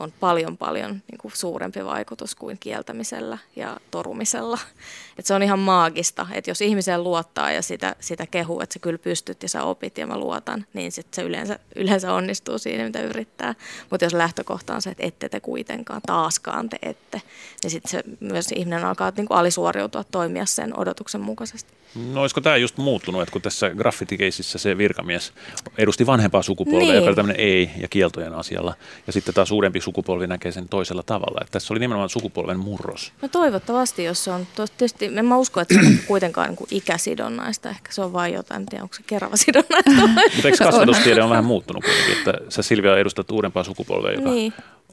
[0.00, 4.58] on paljon paljon niin kuin suurempi vaikutus kuin kieltämisellä ja torumisella.
[5.18, 8.78] Et se on ihan maagista, että jos ihmiseen luottaa ja sitä, sitä kehuu, että sä
[8.78, 12.84] kyllä pystyt ja sä opit ja mä luotan, niin sit se yleensä, yleensä onnistuu siinä,
[12.84, 13.54] mitä yrittää.
[13.90, 17.22] Mutta jos lähtökohta on se, että ette te kuitenkaan, taaskaan te ette,
[17.62, 21.74] niin sitten se myös ihminen alkaa niin kuin alisuoriutua toimia sen odotuksen mukaisesti.
[22.12, 25.32] No olisiko tämä just muuttunut, että kun tässä graffitikeisissä se virkamies
[25.78, 26.94] edusti vanhempaa sukupolvea, niin.
[26.94, 28.74] joka oli tämmöinen ei- ja kieltojen asialla,
[29.06, 31.40] ja sitten taas suurempi sukupolvi näkee sen toisella tavalla.
[31.40, 33.12] Että tässä oli nimenomaan sukupolven murros.
[33.22, 34.46] No toivottavasti, jos se on.
[34.54, 37.68] Tietysti en mä usko, että se on kuitenkaan niin kuin ikäsidonnaista.
[37.68, 39.90] Ehkä se on vain jotain, en tiedä, onko se kerrava sidonnaista.
[40.34, 44.52] Mutta eikö kasvatustiede on vähän muuttunut kuitenkin, että sä Silvia edustat uudempaa sukupolvea, joka niin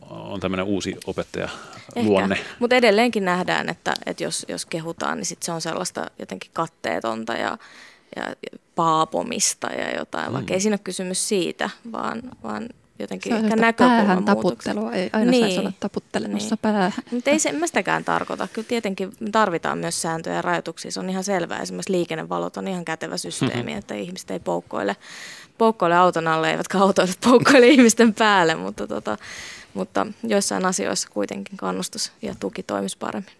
[0.09, 1.49] on tämmöinen uusi opettaja
[1.95, 2.39] luonne.
[2.59, 7.33] Mutta edelleenkin nähdään, että, että jos, jos kehutaan, niin sit se on sellaista jotenkin katteetonta
[7.33, 7.57] ja,
[8.15, 8.35] ja
[8.75, 10.33] paapomista ja jotain, mm.
[10.33, 12.69] vaikka ei siinä ole kysymys siitä, vaan, vaan
[13.01, 15.43] jotenkin se ehkä päähän taputtelua, ei aina niin.
[15.43, 16.59] saisi olla taputtelemassa niin.
[16.61, 16.91] päähän.
[17.11, 18.47] Mutta ei se sitäkään tarkoita.
[18.53, 21.59] Kyllä tietenkin tarvitaan myös sääntöjä ja rajoituksia, se on ihan selvää.
[21.59, 24.95] Esimerkiksi liikennevalot on ihan kätevä systeemi, että ihmiset ei poukkoile,
[25.57, 29.17] poukkoile auton alle, eivätkä autoilijat poukkoile ihmisten päälle, mutta, tota,
[29.73, 33.33] mutta joissain asioissa kuitenkin kannustus ja tuki toimisi paremmin.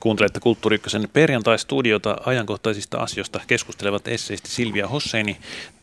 [0.00, 0.80] Kuuntelette Kulttuuri
[1.12, 5.36] perjantai-studiota ajankohtaisista asioista keskustelevat esseisti Silvia Hosseini,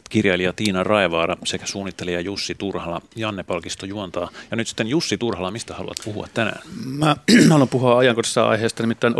[0.09, 3.01] kirjailija Tiina Raivaara sekä suunnittelija Jussi Turhala.
[3.15, 4.29] Janne Palkisto juontaa.
[4.51, 6.61] Ja nyt sitten Jussi Turhala, mistä haluat puhua tänään?
[6.85, 7.15] Mä
[7.49, 9.15] haluan puhua ajankohtaisesta aiheesta, nimittäin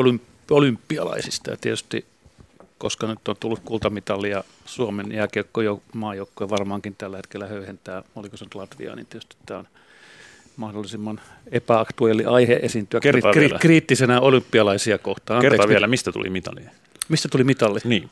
[0.51, 1.51] olympialaisista.
[1.51, 2.05] Ja tietysti,
[2.77, 5.61] koska nyt on tullut kultamitalia Suomen jääkiekko
[5.93, 9.67] maajoukkoja varmaankin tällä hetkellä höyhentää, oliko se nyt Latvia, niin tietysti tämä on
[10.57, 15.37] mahdollisimman epäaktuelli aihe esiintyä kri- kri- kriittisenä olympialaisia kohtaan.
[15.37, 16.61] Anteeksi, Kertaa vielä, mistä tuli mitali?
[17.09, 17.79] Mistä tuli mitali?
[17.83, 18.09] Niin.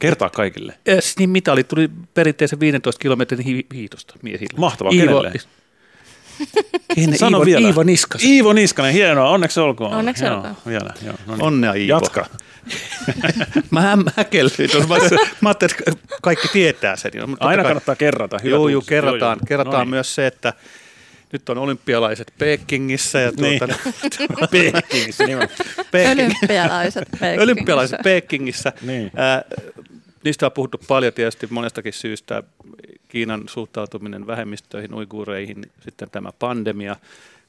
[0.00, 0.74] Kertaa kaikille.
[0.86, 4.58] Es, niin mitali tuli perinteisen 15 kilometrin hi- hiitosta miehille.
[4.58, 5.40] Mahtavaa, Iivo, kenelle?
[7.18, 7.68] Sano Iivo, vielä.
[7.68, 8.26] Iivo Niskanen.
[8.26, 9.94] Iivo Niskanen, hienoa, onneksi olkoon.
[9.94, 10.56] Onneksi joo, olkoon.
[10.66, 11.44] Vielä, joo, no niin.
[11.44, 11.96] Onnea Iivo.
[11.96, 12.26] Jatka.
[13.70, 15.16] mä häkellyin tuossa.
[15.40, 17.12] Mä ajattelin, että kaikki tietää sen.
[17.26, 18.38] Mutta Aina kannattaa kerrata.
[18.42, 19.20] Hyvä joo, joo, kerrataan.
[19.20, 19.46] Joo, joo.
[19.48, 19.90] kerrataan no niin.
[19.90, 20.52] myös se, että
[21.32, 23.20] nyt on olympialaiset Pekingissä.
[23.20, 23.58] Ja niin.
[23.58, 23.74] tuota,
[24.50, 25.24] Pekingissä,
[25.90, 26.20] Peking.
[26.20, 27.42] Olympialaiset Pekingissä.
[27.44, 28.72] olympialaiset Pekingissä.
[28.82, 29.04] Niin.
[29.04, 29.44] Äh,
[30.24, 32.42] niistä on puhuttu paljon tietysti monestakin syystä.
[33.08, 36.96] Kiinan suhtautuminen vähemmistöihin, uiguureihin, sitten tämä pandemia,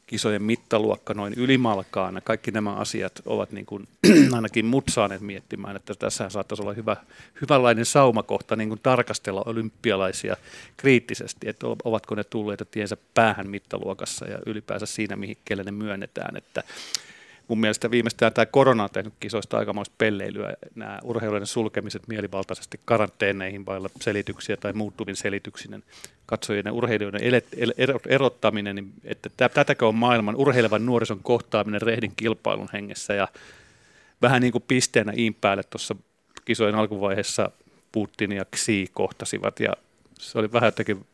[0.09, 2.21] kisojen mittaluokka noin ylimalkaan.
[2.23, 3.87] Kaikki nämä asiat ovat niin kuin,
[4.35, 6.97] ainakin mut saaneet miettimään, että tässä saattaisi olla hyvä,
[7.41, 10.37] hyvänlainen saumakohta niin kuin tarkastella olympialaisia
[10.77, 16.37] kriittisesti, että ovatko ne tulleet tiensä päähän mittaluokassa ja ylipäänsä siinä, mihin ne myönnetään.
[16.37, 16.63] Että
[17.49, 20.53] mun mielestä viimeistään tämä korona on tehnyt kisoista aikamoista pelleilyä.
[20.75, 25.83] Nämä urheilujen sulkemiset mielivaltaisesti karanteeneihin vailla selityksiä tai muuttuvin selityksinen
[26.25, 27.21] katsojien ja urheilijoiden
[28.07, 33.27] erottaminen, niin että tätäkö on maailman urheilevan nuorison kohtaaminen rehdin kilpailun hengessä ja
[34.21, 35.95] vähän niin kuin pisteenä iin päälle tuossa
[36.45, 37.51] kisojen alkuvaiheessa
[37.91, 39.73] Putin ja Xi kohtasivat ja
[40.19, 41.05] se oli vähän jotenkin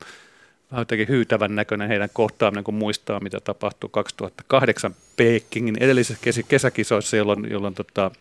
[0.82, 7.74] jotenkin hyytävän näköinen heidän kohtaaminen, kun muistaa, mitä tapahtui 2008 Pekingin edellisessä kesäkisoissa, jolloin, jolloin
[7.74, 8.12] tota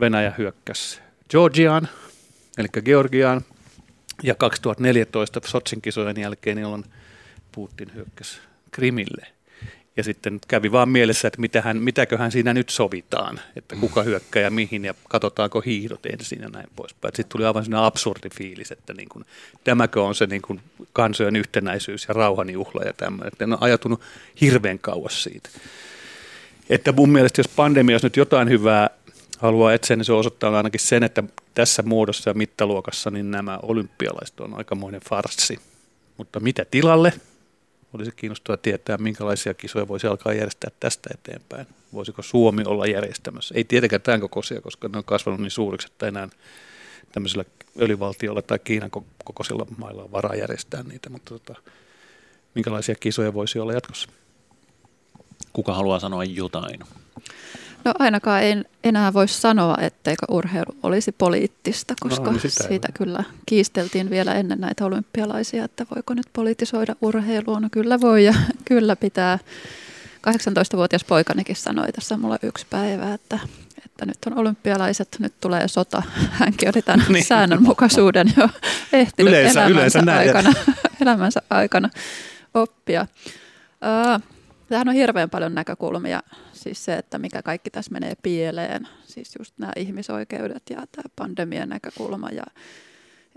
[0.00, 1.88] Venäjä hyökkäsi Georgiaan,
[2.58, 3.40] eli Georgiaan,
[4.22, 6.84] ja 2014 Sotsin kisojen jälkeen, jolloin
[7.52, 9.26] Putin hyökkäsi Krimille.
[10.00, 14.50] Ja sitten kävi vaan mielessä, että mitähän, mitäköhän siinä nyt sovitaan, että kuka hyökkää ja
[14.50, 17.12] mihin ja katsotaanko hiihdot ensin ja näin poispäin.
[17.16, 19.24] Sitten tuli aivan sellainen absurdi fiilis, että niin kuin,
[19.64, 20.60] tämäkö on se niin kuin
[20.92, 23.28] kansojen yhtenäisyys ja rauhanjuhla ja tämmöinen.
[23.28, 24.00] Että en ole ajatunut
[24.40, 25.50] hirveän kauas siitä.
[26.70, 28.90] Että mun mielestä jos pandemia olisi nyt jotain hyvää
[29.38, 31.22] haluaa etsiä, niin se osoittaa ainakin sen, että
[31.54, 35.58] tässä muodossa ja mittaluokassa niin nämä olympialaiset on aikamoinen farssi.
[36.16, 37.12] Mutta mitä tilalle?
[37.92, 41.66] Olisi kiinnostavaa tietää, minkälaisia kisoja voisi alkaa järjestää tästä eteenpäin.
[41.92, 43.54] Voisiko Suomi olla järjestämässä?
[43.54, 46.28] Ei tietenkään tämän kokoisia, koska ne on kasvanut niin suuriksi, että enää
[47.12, 47.44] tämmöisellä
[47.80, 48.90] öljyvaltiolla tai Kiinan
[49.24, 51.54] kokoisilla mailla on varaa järjestää niitä, mutta tota,
[52.54, 54.08] minkälaisia kisoja voisi olla jatkossa?
[55.52, 56.80] Kuka haluaa sanoa jotain?
[57.84, 62.88] No ainakaan en enää voi sanoa, etteikö urheilu olisi poliittista, no, koska no, niin siitä
[62.88, 62.92] ei.
[62.94, 67.60] kyllä kiisteltiin vielä ennen näitä olympialaisia, että voiko nyt politisoida urheilua.
[67.60, 69.38] No kyllä voi ja kyllä pitää.
[70.28, 73.38] 18-vuotias poikanikin sanoi tässä mulla yksi päivä, että,
[73.84, 76.02] että nyt on olympialaiset, nyt tulee sota.
[76.40, 77.24] Hänkin oli tämän niin.
[77.24, 78.48] säännönmukaisuuden jo
[78.92, 80.52] ehtinyt yleensä, elämänsä, yleensä aikana,
[81.00, 81.90] elämänsä aikana
[82.54, 83.06] oppia.
[84.16, 84.39] Uh,
[84.70, 89.54] Tähän on hirveän paljon näkökulmia, siis se, että mikä kaikki tässä menee pieleen, siis just
[89.58, 92.28] nämä ihmisoikeudet ja tämä pandemian näkökulma.
[92.28, 92.42] Ja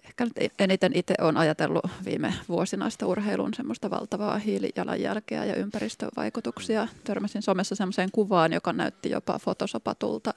[0.03, 6.87] ehkä nyt eniten itse olen ajatellut viime vuosina sitä urheilun semmoista valtavaa hiilijalanjälkeä ja ympäristövaikutuksia.
[7.03, 10.33] Törmäsin somessa semmoiseen kuvaan, joka näytti jopa fotosopatulta,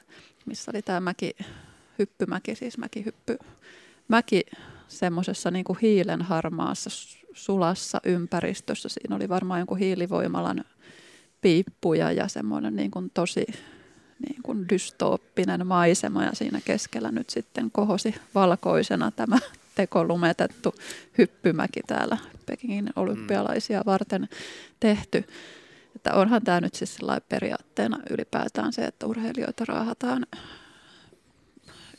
[0.47, 1.37] missä oli tämä mäki,
[1.99, 3.39] hyppymäki, siis mäkihyppy,
[4.09, 4.43] mäki
[4.89, 6.91] semmoisessa niin hiilen harmaassa
[7.37, 8.89] sulassa ympäristössä.
[8.89, 10.65] Siinä oli varmaan jonkun hiilivoimalan
[11.41, 13.47] piippuja ja semmoinen niin kuin tosi
[14.29, 19.39] niin kuin dystooppinen maisema ja siinä keskellä nyt sitten kohosi valkoisena tämä
[19.75, 20.75] tekolumetettu
[21.19, 24.29] hyppymäki täällä Pekingin olympialaisia varten
[24.81, 25.25] tehty.
[25.97, 30.27] Että onhan tämä nyt siis periaatteena ylipäätään se, että urheilijoita raahataan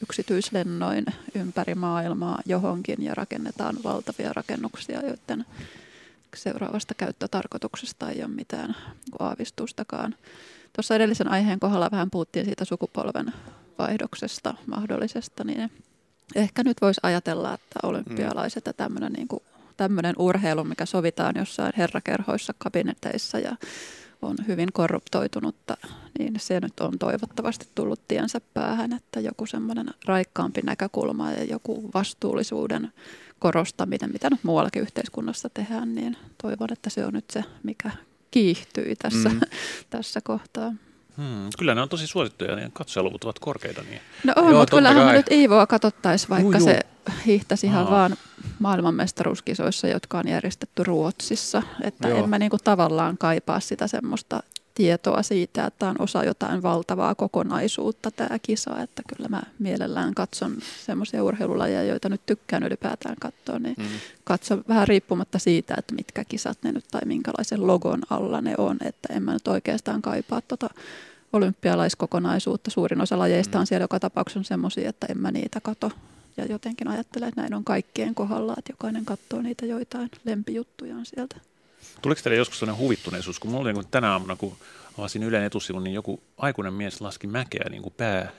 [0.03, 1.05] yksityislennoin
[1.36, 5.45] ympäri maailmaa johonkin ja rakennetaan valtavia rakennuksia, joiden
[6.36, 8.75] seuraavasta käyttötarkoituksesta ei ole mitään
[9.19, 10.15] aavistustakaan.
[10.73, 13.33] Tuossa edellisen aiheen kohdalla vähän puhuttiin siitä sukupolven
[13.79, 15.71] vaihdoksesta mahdollisesta, niin
[16.36, 19.43] ehkä nyt voisi ajatella, että olympialaiset ja tämmöinen niin kuin,
[19.77, 23.55] tämmöinen urheilu, mikä sovitaan jossain herrakerhoissa, kabineteissa ja
[24.21, 25.77] on hyvin korruptoitunutta,
[26.19, 31.89] niin se nyt on toivottavasti tullut tiensä päähän, että joku semmoinen raikkaampi näkökulma ja joku
[31.93, 32.93] vastuullisuuden
[33.39, 37.91] korostaminen, mitä nyt muuallakin yhteiskunnassa tehdään, niin toivon, että se on nyt se, mikä
[38.32, 39.39] kiihtyy tässä, mm.
[39.89, 40.73] tässä kohtaa.
[41.17, 43.82] Hmm, kyllä ne on tosi suosittuja, niin katsojaluvut ovat korkeita.
[43.82, 44.01] Niin.
[44.23, 46.80] No on, Joo, mutta kyllähän nyt Iivoa katsottaisiin, vaikka Uu, se
[47.25, 47.91] hiihtäisi ihan Aa.
[47.91, 48.17] vaan
[48.60, 51.63] maailmanmestaruuskisoissa, jotka on järjestetty Ruotsissa.
[51.84, 52.23] Että Joo.
[52.23, 54.43] en mä niinku tavallaan kaipaa sitä semmoista
[54.78, 60.58] tietoa siitä, että on osa jotain valtavaa kokonaisuutta tämä kisa, että kyllä mä mielellään katson
[60.86, 63.86] semmoisia urheilulajeja, joita nyt tykkään ylipäätään katsoa, niin mm.
[64.24, 68.78] katson vähän riippumatta siitä, että mitkä kisat ne nyt tai minkälaisen logon alla ne on,
[68.82, 70.70] että en mä nyt oikeastaan kaipaa tota
[71.34, 72.72] olympialaiskokonaisuutta.
[72.72, 73.68] Suurin osa lajeista on mm.
[73.68, 75.92] siellä joka tapauksessa semmoisia, että en mä niitä kato.
[76.38, 81.36] Ja jotenkin ajattelen, että näin on kaikkien kohdalla, että jokainen katsoo niitä joitain lempijuttuja sieltä.
[82.02, 84.58] Tuliko teille joskus sellainen huvittuneisuus, kun mulla oli niin tänä aamuna, kun
[84.97, 88.32] avasin Ylen etusivun, niin joku aikuinen mies laski mäkeä niin kuin pää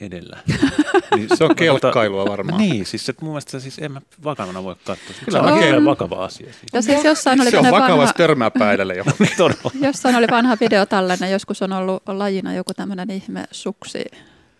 [0.00, 0.38] edellä.
[1.16, 2.60] niin, se on kelkkailua varmaan.
[2.60, 5.14] Niin, siis että mun mielestä siis en mä vakavana voi katsoa.
[5.24, 6.52] Kyllä se on vakava asia.
[6.52, 6.72] Siis.
[6.72, 8.12] Ja siis jossain oli se on vakava, vanha...
[8.12, 9.04] törmää pää edellä jo.
[9.18, 14.04] Niin, jossain oli vanha video tällainen, joskus on ollut lajina joku tämmöinen ihme suksi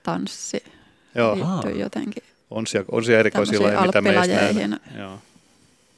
[0.02, 0.64] tanssi.
[1.14, 1.34] Joo.
[1.34, 4.78] Liittyy jotenkin on siellä, on siellä erikoisia lajeja, mitä me ei nähdä.
[4.98, 5.18] Joo.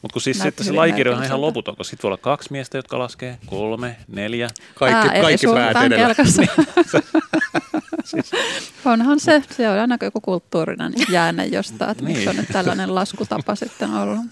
[0.03, 2.79] Mutta kun siis sitten se lajikirjo on ihan loputon, kun sitten voi olla kaksi miestä,
[2.79, 4.49] jotka laskee, kolme, neljä.
[4.75, 6.15] Kaikki, Ää, kaikki päät edellä.
[8.05, 8.33] siis.
[8.85, 12.17] Onhan se, se on aina joku kulttuurinen jäänne jostain, että niin.
[12.17, 14.21] miksi on nyt tällainen laskutapa sitten ollut.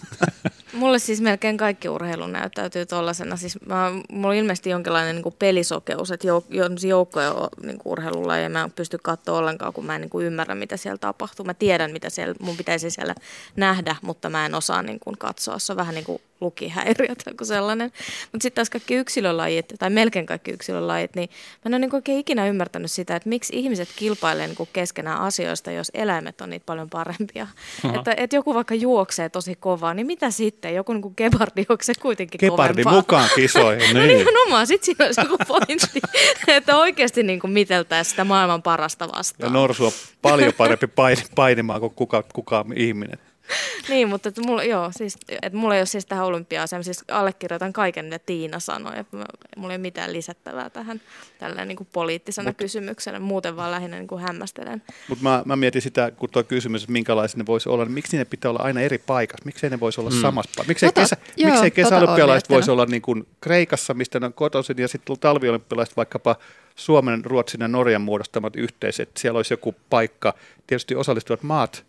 [0.73, 3.37] Mulle siis melkein kaikki urheilu näyttäytyy tuollaisena.
[3.37, 8.71] Siis mä, mulla on ilmeisesti jonkinlainen niin pelisokeus, että jouk- joukkoja niin urheilulajeja mä en
[8.71, 11.47] pysty katsoa ollenkaan, kun mä en niin kuin ymmärrä, mitä siellä tapahtuu.
[11.47, 13.15] Mä tiedän, mitä siellä, mun pitäisi siellä
[13.57, 15.59] nähdä, mutta mä en osaa niin kuin katsoa.
[15.61, 17.93] Se on vähän niin kuin lukihäiriö tai joku sellainen.
[18.33, 22.19] Mutta sitten taas kaikki yksilölajit, tai melkein kaikki yksilölajit, niin mä en ole niin oikein
[22.19, 26.91] ikinä ymmärtänyt sitä, että miksi ihmiset kilpailee niin keskenään asioista, jos eläimet on niitä paljon
[26.91, 27.47] parempia.
[27.95, 30.75] Että, että joku vaikka juoksee tosi kovaa, niin mitä sitten?
[30.75, 32.93] Joku niin gepardi juoksee kuitenkin Gepardi kovempaa.
[32.93, 33.95] mukaan kisoihin.
[33.97, 34.19] no niin.
[34.19, 36.01] nimenomaan, sitten siinä olisi joku pointti,
[36.49, 39.49] että oikeasti niin kuin miteltäisiin sitä maailman parasta vastaan.
[39.49, 39.93] Ja norsu on
[40.23, 40.87] paljon parempi
[41.35, 43.19] painimaan kuin kuka, kuka ihminen.
[43.89, 47.73] niin, mutta että mulla, joo, siis, että mulla ei ole siis tähän olympiaaseen, siis allekirjoitan
[47.73, 49.17] kaiken, mitä Tiina sanoi, että
[49.57, 51.01] mulla ei ole mitään lisättävää tähän
[51.39, 54.83] tällä niin kuin poliittisena Mut, kysymyksenä, muuten vaan lähinnä niin kuin hämmästelen.
[55.09, 58.17] Mutta mä, mä mietin sitä, kun tuo kysymys, että minkälaisia ne voisi olla, niin miksi
[58.17, 60.21] ne pitää olla aina eri paikassa, miksi ne voisi olla mm.
[60.21, 63.95] samassa paikassa, miksei, tota, kesä, joo, miksei tota kesäolympialaiset tota voisi olla niin kuin Kreikassa,
[63.95, 66.37] mistä ne on kotoisin, ja sitten talviolympialaiset vaikkapa
[66.77, 70.35] Suomen, Ruotsin ja Norjan muodostamat yhteiset, siellä olisi joku paikka,
[70.67, 71.85] tietysti osallistuvat maat,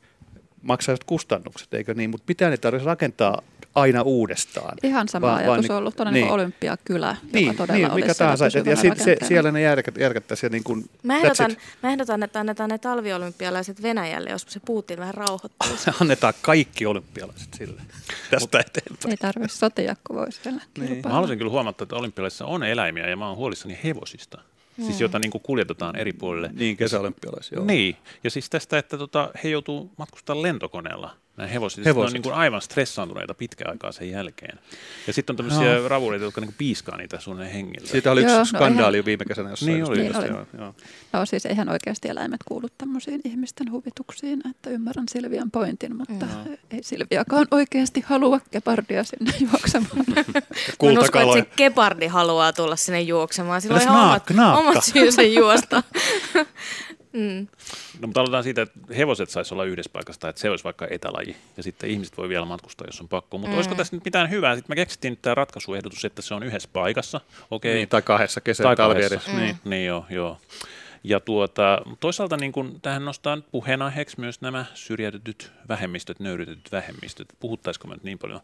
[0.61, 2.09] maksaisivat kustannukset, eikö niin?
[2.09, 3.41] Mutta pitää ne tarvitsisi rakentaa
[3.75, 4.77] aina uudestaan.
[4.83, 6.23] Ihan sama vaan, ajatus vaan, on ollut tuonne niin.
[6.23, 8.45] niin olympiakylä, niin, joka todella niin, mikä tahansa.
[8.45, 10.51] Ja, ja sit, se, siellä ne järkät, järkättäisiin.
[10.51, 15.13] Niin kuin, mä, ehdotan, mä ehdotan, että annetaan ne talviolympialaiset Venäjälle, jos se Putin vähän
[15.13, 15.91] rauhoittuisi.
[16.01, 17.81] annetaan kaikki olympialaiset sille
[18.29, 19.11] tästä eteenpäin.
[19.11, 21.01] Ei tarvitse sotia, kun voisi vielä niin.
[21.03, 24.41] Mä haluaisin kyllä huomata, että olympialaisissa on eläimiä ja mä oon huolissani hevosista.
[24.81, 25.01] Siis mm.
[25.01, 26.49] jota niin kuin kuljetetaan eri puolille.
[26.53, 27.59] Niin, kesäolympialaisia.
[27.59, 31.85] Niin, ja siis tästä, että tota, he joutuu matkustamaan lentokoneella nämä hevoset.
[31.85, 32.07] hevoset.
[32.07, 34.59] on niin kuin aivan stressaantuneita pitkän aikaa sen jälkeen.
[35.07, 35.87] Ja sitten on tämmöisiä no.
[35.87, 37.87] ravureita, jotka niin piiskaa niitä sun hengiltä.
[37.87, 39.73] Siitä oli yksi joo, no skandaali no, viime kesänä jossain.
[39.73, 40.27] Niin oli, niin oli.
[40.27, 40.75] Joo, joo.
[41.13, 46.57] No siis eihän oikeasti eläimet kuulu tämmöisiin ihmisten huvituksiin, että ymmärrän Silvian pointin, mutta no.
[46.71, 50.05] ei Silviakaan oikeasti halua kepardia sinne juoksemaan.
[50.07, 53.61] Mä uskon, että se kepardi haluaa tulla sinne juoksemaan.
[53.61, 54.23] Sillä on ihan omat,
[54.57, 55.83] omat syynsä juosta.
[57.13, 57.47] Mm.
[57.99, 61.35] No, mutta aloitetaan siitä, että hevoset saisi olla yhdessä paikassa, että se olisi vaikka etälaji,
[61.57, 63.37] ja sitten ihmiset voi vielä matkustaa, jos on pakko.
[63.37, 63.55] Mutta mm.
[63.55, 64.55] olisiko tässä nyt mitään hyvää?
[64.55, 67.21] Sitten me keksittiin nyt tämä ratkaisuehdotus, että se on yhdessä paikassa.
[67.51, 67.73] Okay.
[67.73, 69.31] Niin, tai kahdessa kesä- tai kahdessa.
[69.31, 69.39] Mm.
[69.39, 69.55] Niin.
[69.63, 70.37] niin joo, joo.
[71.03, 77.27] Ja tuota, toisaalta niin kun, tähän nostaa puheenaiheeksi myös nämä syrjäytetyt vähemmistöt, nöyrytetyt vähemmistöt.
[77.39, 78.41] Puhuttaisiko me nyt niin paljon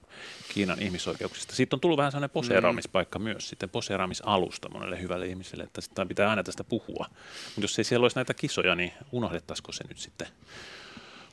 [0.54, 1.56] Kiinan ihmisoikeuksista?
[1.56, 3.24] Siitä on tullut vähän sellainen poseeraamispaikka mm.
[3.24, 7.06] myös, sitten poseeraamisalusta monelle hyvälle ihmiselle, että sitten pitää aina tästä puhua.
[7.46, 10.28] Mutta jos ei siellä olisi näitä kisoja, niin unohdettaisiko se nyt sitten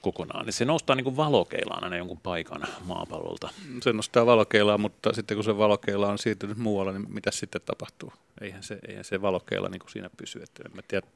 [0.05, 0.47] kokonaan.
[0.47, 3.49] Niin se nostaa niin kuin valokeilaan aina jonkun paikan maapallolta.
[3.83, 8.13] Se nostaa valokeilaa, mutta sitten kun se valokeila on siirtynyt muualle, niin mitä sitten tapahtuu?
[8.41, 10.43] Eihän se, eihän se valokeila niin kuin siinä pysy.
[10.43, 11.07] Että en mä tiedä,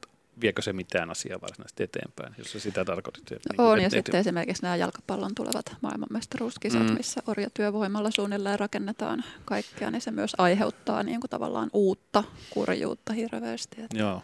[0.41, 3.31] viekö se mitään asiaa varsinaisesti eteenpäin, jos se sitä tarkoitit.
[3.31, 6.93] Että niin on, ja sitten esimerkiksi nämä jalkapallon tulevat maailmanmestaruuskisat, mm.
[6.93, 13.81] missä orjatyövoimalla suunnilleen rakennetaan kaikkea, niin se myös aiheuttaa niin kuin tavallaan uutta kurjuutta hirveästi.
[13.81, 13.97] Että.
[13.97, 14.21] Joo.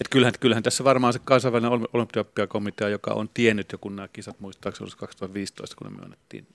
[0.00, 4.40] Et kyllähän, kyllähän tässä varmaan se kansainvälinen olympiakomitea, joka on tiennyt jo, kun nämä kisat
[4.40, 6.46] muistaakseni 2015, kun ne myönnettiin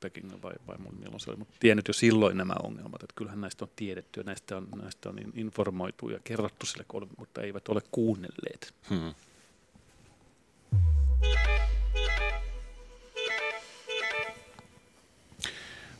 [0.00, 3.64] Pekingin vai, vai milloin se oli, mutta tiennyt jo silloin nämä ongelmat, että kyllähän näistä
[3.64, 6.84] on tiedetty ja näistä on, näistä on informoitu ja kerrottu sille,
[7.18, 8.74] mutta eivät ole kuunnelleet.
[8.90, 9.14] Hmm.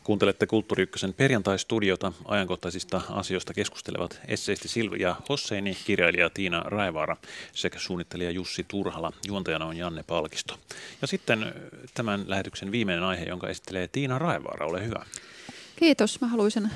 [0.04, 2.12] Kuuntelette Kulttuuri Ykkösen perjantai-studiota.
[2.24, 7.16] Ajankohtaisista asioista keskustelevat esseisti Silvia Hosseini, kirjailija Tiina Raivaara
[7.52, 9.12] sekä suunnittelija Jussi Turhala.
[9.26, 10.58] Juontajana on Janne Palkisto.
[11.02, 11.54] Ja sitten
[11.94, 14.66] tämän lähetyksen viimeinen aihe, jonka esittelee Tiina Raivaara.
[14.66, 15.04] Ole hyvä.
[15.76, 16.20] Kiitos.
[16.20, 16.70] Mä haluaisin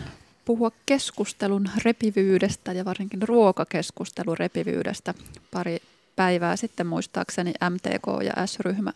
[0.44, 5.14] puhua keskustelun repivyydestä ja varsinkin ruokakeskustelun repivyydestä.
[5.50, 5.82] Pari
[6.16, 8.92] päivää sitten muistaakseni MTK ja S-ryhmä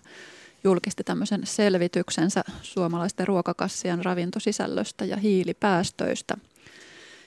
[0.64, 6.36] julkisti tämmöisen selvityksensä suomalaisten ruokakassien ravintosisällöstä ja hiilipäästöistä.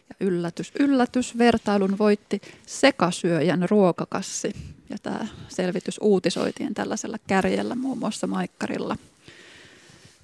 [0.10, 4.56] Ja yllätys, yllätys, vertailun voitti sekasyöjän ruokakassi.
[4.90, 8.98] Ja tämä selvitys uutisoitiin tällaisella kärjellä muun muassa Maikkarilla.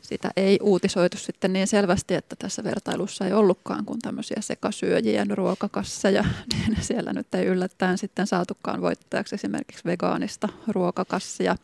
[0.02, 6.24] Sitä ei uutisoitu sitten niin selvästi, että tässä vertailussa ei ollutkaan kuin tämmöisiä sekasyöjien ruokakasseja.
[6.54, 11.56] Niin siellä nyt ei yllättäen sitten saatukaan voittajaksi esimerkiksi vegaanista ruokakassia.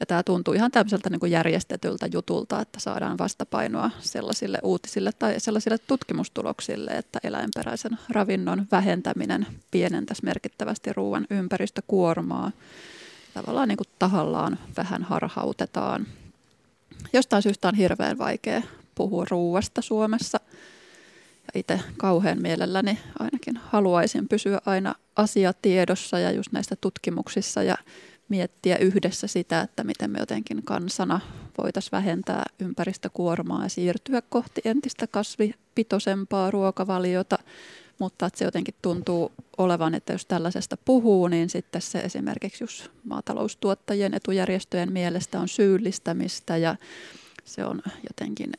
[0.00, 5.34] Ja tämä tuntuu ihan tämmöiseltä niin kuin järjestetyltä jutulta, että saadaan vastapainoa sellaisille uutisille tai
[5.40, 12.52] sellaisille tutkimustuloksille, että eläinperäisen ravinnon vähentäminen pienentäisi merkittävästi ruoan ympäristökuormaa.
[13.34, 16.06] tavallaan niin kuin tahallaan vähän harhautetaan.
[17.12, 18.62] Jostain syystä on hirveän vaikea
[18.94, 20.40] puhua ruuasta Suomessa.
[21.54, 27.76] Ja itse kauhean mielelläni ainakin haluaisin pysyä aina asiatiedossa ja just näistä tutkimuksissa ja
[28.30, 31.20] miettiä yhdessä sitä, että miten me jotenkin kansana
[31.58, 37.38] voitaisiin vähentää ympäristökuormaa ja siirtyä kohti entistä kasvipitoisempaa ruokavaliota.
[37.98, 42.88] Mutta että se jotenkin tuntuu olevan, että jos tällaisesta puhuu, niin sitten se esimerkiksi just
[43.04, 46.76] maataloustuottajien etujärjestöjen mielestä on syyllistämistä ja
[47.44, 48.52] se on jotenkin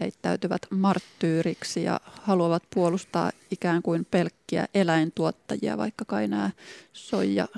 [0.00, 6.50] heittäytyvät marttyyriksi ja haluavat puolustaa ikään kuin pelkkiä eläintuottajia, vaikka kai nämä
[6.92, 7.48] soija,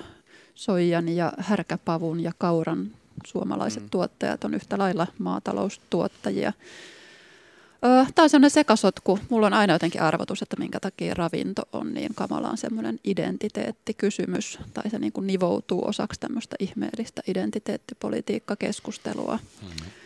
[0.55, 2.91] soijan ja härkäpavun ja kauran
[3.27, 3.91] suomalaiset mm.
[3.91, 6.53] tuottajat on yhtä lailla maataloustuottajia.
[8.15, 9.19] Tämä on sellainen sekasotku.
[9.29, 14.59] Mulla on aina jotenkin arvotus, että minkä takia ravinto on niin kamalaan semmoinen identiteettikysymys.
[14.75, 19.39] Tai se niin kuin nivoutuu osaksi tämmöistä ihmeellistä identiteettipolitiikkakeskustelua.
[19.63, 20.02] Mm-hmm.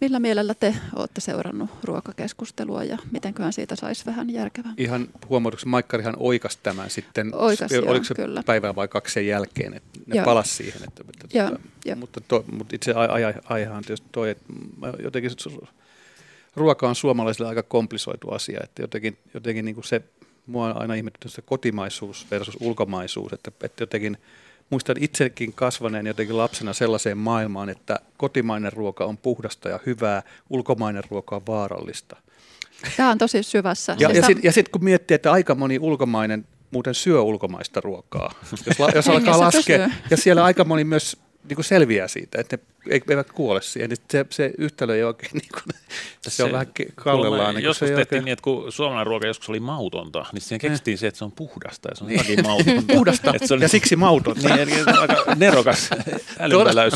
[0.00, 4.74] Millä mielellä te olette seurannut ruokakeskustelua ja mitenköhän siitä saisi vähän järkevää?
[4.76, 8.42] Ihan huomautuksi Maikkarihan oikas tämän sitten, oikas, oliko se kyllä.
[8.46, 10.24] päivää vai kaksi sen jälkeen, että ne joo.
[10.24, 10.82] palas siihen.
[10.88, 11.96] Että, että, joo, tuota, jo.
[11.96, 12.94] Mutta, to, mutta itse
[13.44, 14.44] aihehan tietysti toi, että
[15.02, 15.30] jotenkin
[16.56, 20.02] ruoka on suomalaisille aika komplisoitu asia, että jotenkin, jotenkin niin kuin se,
[20.46, 24.18] mua on aina ihmetynyt se kotimaisuus versus ulkomaisuus, että, että jotenkin
[24.70, 31.02] muistan itsekin kasvaneen jotenkin lapsena sellaiseen maailmaan, että kotimainen ruoka on puhdasta ja hyvää, ulkomainen
[31.10, 32.16] ruoka on vaarallista.
[32.96, 33.96] Tämä on tosi syvässä.
[33.98, 38.78] Ja, ja sitten sit kun miettii, että aika moni ulkomainen muuten syö ulkomaista ruokaa, jos,
[38.94, 41.16] jos alkaa laskea, ja siellä aika moni myös
[41.48, 43.90] niin kuin selviää siitä, että ne eivät kuole siihen.
[43.90, 45.76] Niin se, se yhtälö ei oikein, niin kuin,
[46.20, 47.54] se, se on vähän kallellaan.
[47.54, 48.24] Niin joskus se tehtiin oikein...
[48.24, 51.32] niin, että kun suomalainen ruoka joskus oli mautonta, niin siihen keksittiin se, että se on
[51.32, 52.42] puhdasta ja se on niin.
[52.48, 52.94] mautonta.
[52.94, 54.48] puhdasta oli, ja siksi mautonta.
[54.48, 55.90] niin, eli aika nerokas
[56.38, 56.92] älympäläys.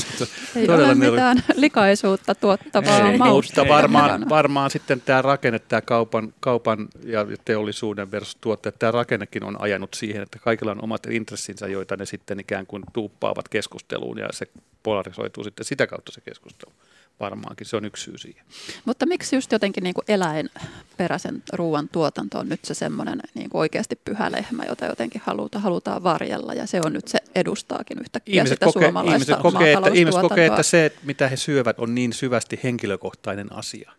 [0.56, 3.60] Ei Todella ole mitään likaisuutta tuottavaa ei, mausta.
[3.60, 9.44] Mutta varmaan, varmaan sitten tämä rakenne, tämä kaupan, kaupan ja teollisuuden versus tuotteet, tämä rakennekin
[9.44, 14.18] on ajanut siihen, että kaikilla on omat intressinsä, joita ne sitten ikään kuin tuuppaavat keskusteluun
[14.18, 14.46] ja se
[14.88, 16.72] polarisoituu sitten sitä kautta se keskustelu.
[17.20, 18.44] Varmaankin se on yksi syy siihen.
[18.84, 23.60] Mutta miksi just jotenkin niin kuin eläinperäisen ruoan tuotanto on nyt se semmoinen niin kuin
[23.60, 28.34] oikeasti pyhä lehmä, jota jotenkin haluta, halutaan varjella ja se on nyt se edustaakin yhtäkkiä
[28.34, 31.94] ihmiset sitä kokee, suomalaista ihmiset kokee, että, ihmiset kokee, että se, mitä he syövät, on
[31.94, 33.92] niin syvästi henkilökohtainen asia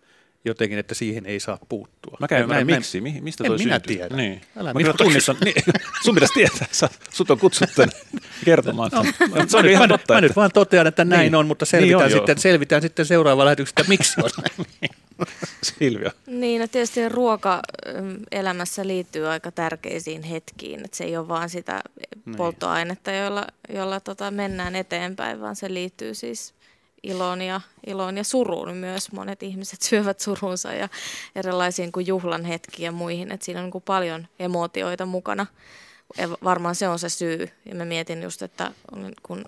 [0.46, 2.18] jotenkin, että siihen ei saa puuttua.
[2.20, 4.16] Mä käyn ymmärrä, miksi, Mi, mistä toi en minä tiedä.
[4.16, 4.42] Niin.
[4.58, 5.64] Älä mä tunnistan, niin,
[6.04, 7.82] sun pitäisi tietää, sä, sut on kutsuttu
[8.46, 8.92] kertomaan.
[8.94, 10.28] No, no, se on mä, ihan totta, mä että...
[10.28, 11.36] nyt vaan totean, että näin niin.
[11.36, 14.70] on, mutta selvitään, niin on, sitten, selvitään sitten seuraavaan lähetyksessä, että miksi on näin.
[15.80, 16.12] Silvia.
[16.28, 17.62] Niin, no tietysti ruoka
[18.32, 21.82] elämässä liittyy aika tärkeisiin hetkiin, että se ei ole vaan sitä
[22.26, 22.36] niin.
[22.36, 26.54] polttoainetta, jolla, jolla tota mennään eteenpäin, vaan se liittyy siis
[27.04, 29.12] ilon ja, ilon ja suruun myös.
[29.12, 30.90] Monet ihmiset syövät surunsa ja
[31.36, 33.32] erilaisiin kuin juhlan hetkiä ja muihin.
[33.32, 35.46] Et siinä on niin paljon emotioita mukana.
[36.18, 37.50] Ja varmaan se on se syy.
[37.66, 38.72] Ja mä mietin just, että
[39.24, 39.46] kun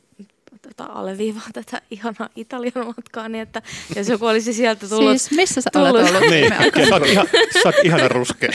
[0.62, 3.62] tota, alleviivaa tätä ihanaa Italian matkaa, niin että
[3.96, 5.22] jos joku olisi sieltä tullut...
[5.22, 6.30] Siis missä sä tullut, olet ollut?
[6.30, 6.54] niin,
[6.90, 8.52] sä oot, ihan, sä oot ihana ruskea.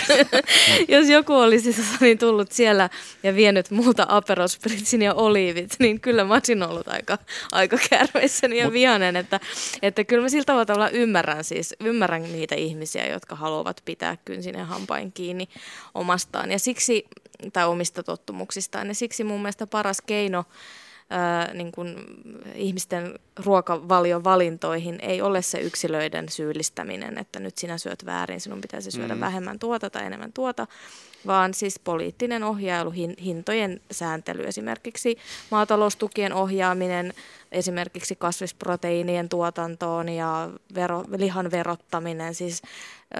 [0.88, 2.90] jos joku olisi tota, niin tullut siellä
[3.22, 7.18] ja vienyt muuta aperospritsin ja oliivit, niin kyllä mä olisin ollut aika,
[7.52, 9.40] aika kärmeissäni ja Mut, vihanen, että,
[9.82, 14.64] että kyllä mä sillä tavalla ymmärrän siis, ymmärrän niitä ihmisiä, jotka haluavat pitää kynsin ja
[14.64, 15.48] hampain kiinni
[15.94, 17.04] omastaan ja siksi,
[17.52, 20.44] tai omista tottumuksistaan, ja siksi mun mielestä paras keino
[21.10, 21.96] ää, niin kuin
[22.54, 28.90] ihmisten ruokavalion valintoihin ei ole se yksilöiden syyllistäminen, että nyt sinä syöt väärin, sinun pitäisi
[28.90, 29.20] syödä mm.
[29.20, 30.66] vähemmän tuota tai enemmän tuota,
[31.26, 32.90] vaan siis poliittinen ohjailu,
[33.24, 35.18] hintojen sääntely, esimerkiksi
[35.50, 37.12] maataloustukien ohjaaminen,
[37.52, 42.62] esimerkiksi kasvisproteiinien tuotantoon ja vero, lihan verottaminen, siis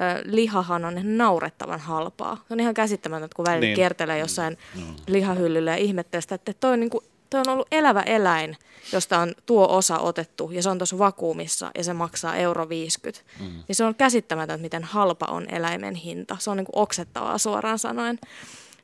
[0.01, 2.37] äh, lihahan on naurettavan halpaa.
[2.49, 3.77] Se on ihan käsittämätöntä, kun välillä niin.
[3.77, 4.83] kiertelee jossain mm.
[5.07, 8.57] lihahyllyllä ja ihmettelee sitä, että toi on niin kuin Tuo on ollut elävä eläin,
[8.93, 13.23] josta on tuo osa otettu ja se on tuossa vakuumissa ja se maksaa euro 50.
[13.41, 13.47] Mm.
[13.69, 16.37] Niin se on käsittämätöntä, miten halpa on eläimen hinta.
[16.41, 18.19] Se on niin kuin oksettavaa suoraan sanoen.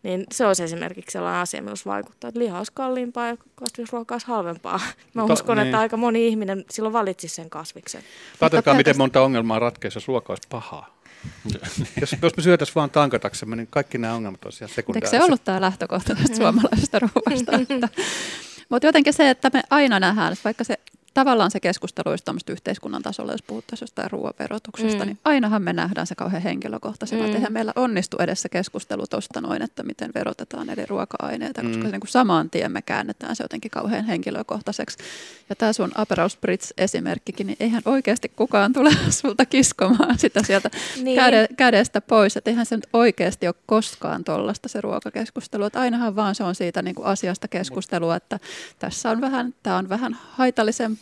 [0.03, 4.27] Niin se olisi esimerkiksi sellainen asia, minusta vaikuttaa, että liha olisi kalliimpaa ja kasvisruoka olisi
[4.27, 4.81] halvempaa.
[5.15, 5.67] Mä Ta- uskon, niin.
[5.67, 8.03] että aika moni ihminen silloin valitsisi sen kasviksen.
[8.41, 11.02] Ajatelkaa, miten monta ongelmaa ratkeisi, jos ruoka olisi pahaa.
[12.01, 15.17] Jos, jos me syötäisiin vaan tankataksemme, niin kaikki nämä ongelmat olisivat sekundäärisiä.
[15.17, 17.53] Eikö se ollut tämä lähtökohta tästä suomalaisesta ruoasta?
[18.69, 20.79] Mutta jotenkin se, että me aina nähdään, että vaikka se
[21.15, 25.07] tavallaan se keskustelu olisi yhteiskunnan tasolla, jos puhuttaisiin jostain ruoanverotuksesta, mm.
[25.07, 27.27] niin ainahan me nähdään se kauhean henkilökohtaisena.
[27.27, 27.35] Mm.
[27.35, 31.83] Eihän meillä onnistu edes se keskustelu tuosta noin, että miten verotetaan eri ruoka-aineita, koska mm.
[31.83, 34.99] se niin kuin samaan tien me käännetään se jotenkin kauhean henkilökohtaiseksi.
[35.49, 38.91] Ja tämä sun Aperaus Spritz-esimerkkikin, niin eihän oikeasti kukaan tule
[39.21, 40.71] sulta kiskomaan sitä sieltä
[41.03, 41.17] niin.
[41.17, 42.37] käde, kädestä pois.
[42.37, 45.65] Että eihän se nyt oikeasti ole koskaan tuollaista se ruokakeskustelu.
[45.65, 48.39] Että ainahan vaan se on siitä niin kuin asiasta keskustelua, että
[48.79, 51.02] tässä on vähän, tämä on vähän haitallisempaa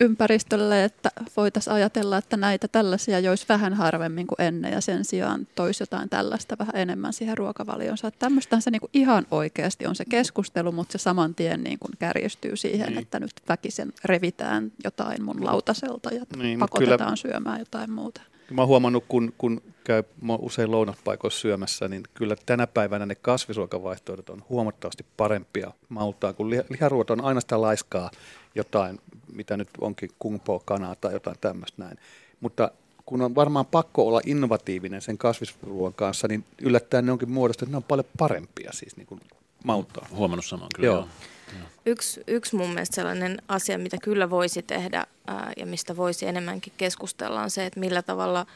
[0.00, 5.46] ympäristölle, että voitaisiin ajatella, että näitä tällaisia joisi vähän harvemmin kuin ennen ja sen sijaan
[5.54, 8.10] toisi jotain tällaista vähän enemmän siihen ruokavalionsa.
[8.10, 11.92] Tämmöistähän se niin kuin ihan oikeasti on se keskustelu, mutta se saman tien niin kuin
[11.98, 12.98] kärjistyy siihen, niin.
[12.98, 18.20] että nyt väkisen revitään jotain mun lautaselta ja niin, pakotetaan kyllä, syömään jotain muuta.
[18.50, 20.02] Mä oon huomannut, kun, kun käy
[20.38, 27.10] usein lounaspaikoissa syömässä, niin kyllä tänä päivänä ne kasvisruokavaihtoehdot on huomattavasti parempia maultaan, kun liharuot
[27.10, 28.10] on aina sitä laiskaa
[28.54, 29.00] jotain,
[29.32, 31.98] mitä nyt onkin kungpo kanaa tai jotain tämmöistä näin.
[32.40, 32.70] Mutta
[33.06, 37.72] kun on varmaan pakko olla innovatiivinen sen kasvisruoan kanssa, niin yllättäen ne onkin muodostettu, että
[37.72, 39.20] ne on paljon parempia siis niin kuin
[39.64, 40.06] mauttaa.
[40.10, 40.86] Huomannut saman kyllä.
[40.86, 40.96] Joo.
[40.96, 41.68] joo.
[41.86, 46.72] Yksi, yksi mun mielestä sellainen asia, mitä kyllä voisi tehdä ää, ja mistä voisi enemmänkin
[46.76, 48.46] keskustella, on se, että millä tavalla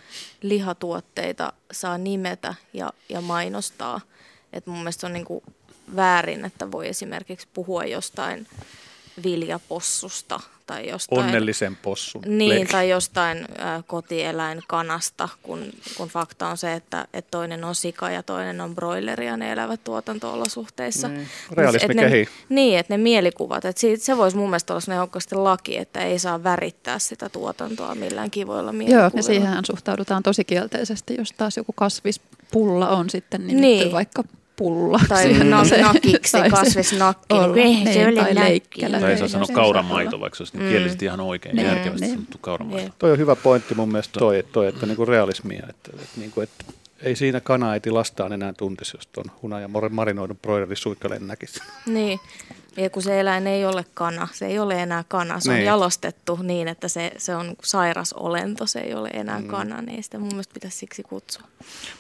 [0.43, 4.01] lihatuotteita saa nimetä ja, ja mainostaa.
[4.53, 5.45] Et mun mielestä on niin kuin
[5.97, 8.47] väärin, että voi esimerkiksi puhua jostain
[9.25, 11.27] viljapossusta tai jostain...
[11.27, 12.23] Onnellisen possun.
[12.27, 12.73] Niin, leike.
[12.73, 15.65] tai jostain äh, kotieläinkanasta, kun,
[15.97, 19.53] kun fakta on se, että, että toinen on sika ja toinen on broileri ja ne
[19.53, 21.09] elävät tuotanto-olosuhteissa.
[21.09, 22.29] Niin, realismi kehii.
[22.49, 26.19] Niin, että ne mielikuvat, että siitä, se voisi mun mielestä olla neukkaasti laki, että ei
[26.19, 29.05] saa värittää sitä tuotantoa millään kivoilla mielikuvilla.
[29.05, 33.93] Joo, ja siihen suhtaudutaan tosi kielteisesti, jos taas joku kasvispulla on sitten nimetty niin.
[33.93, 34.25] vaikka
[34.57, 35.01] pulla.
[35.09, 37.35] Tai na- nakiksi, tai kasvisnakki.
[37.35, 39.01] Olla, niin, se oli tai leikkelä.
[39.01, 40.69] Tai ei saa sanoa kauramaito, vaikka se olisi mm.
[40.69, 42.15] kielisesti ihan oikein niin, järkevästi niin.
[42.15, 42.95] sanottu kauramaito.
[42.99, 46.65] Toi on hyvä pointti mun mielestä toi, toi että niinku realismia, että, että, niinku, että
[47.03, 51.61] ei siinä kanaiti lastaan enää tuntisi, jos tuon hunaja marinoidun broilerin suikkaleen näkisi.
[51.87, 52.21] Niin,
[52.77, 55.61] ja kun se eläin ei ole kana, se ei ole enää kana, se niin.
[55.61, 59.47] on jalostettu niin, että se, se on sairas olento, se ei ole enää mm.
[59.47, 61.47] kana, niin sitä mun mielestä pitäisi siksi kutsua.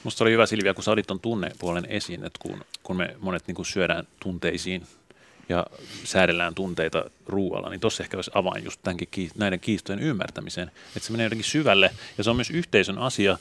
[0.05, 3.47] Musta oli hyvä Silvia, kun sä otit tuon tunnepuolen esiin, että kun, kun me monet
[3.47, 4.87] niin kuin syödään tunteisiin
[5.49, 5.67] ja
[6.05, 11.13] säädellään tunteita ruoalla, niin tuossa ehkä olisi avain just tämänkin, näiden kiistojen ymmärtämiseen, että se
[11.13, 13.39] menee jotenkin syvälle ja se on myös yhteisön asia.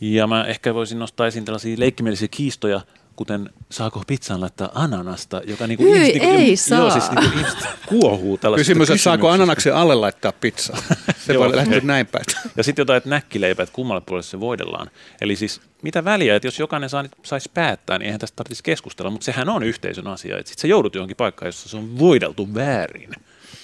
[0.00, 2.80] Ja mä ehkä voisin nostaa esiin tällaisia leikkimielisiä kiistoja,
[3.16, 6.78] kuten saako pizzaan laittaa ananasta, joka niinku Hyi, ihmiset, niinku, ei saa.
[6.78, 10.82] Joo, siis niinku ihmiset kuohuu tällaista Kysymys, että saako ananaksen alle laittaa pizzaa?
[11.26, 12.24] Se voi lähteä näin päin.
[12.56, 14.90] Ja sitten jotain, että näkkileipä, että kummalle puolelle se voidellaan.
[15.20, 19.10] Eli siis mitä väliä, että jos jokainen saa, saisi päättää, niin eihän tästä tarvitsisi keskustella,
[19.10, 20.38] mutta sehän on yhteisön asia.
[20.38, 23.10] Että sitten sä joudut johonkin paikkaan, jossa se on voideltu väärin.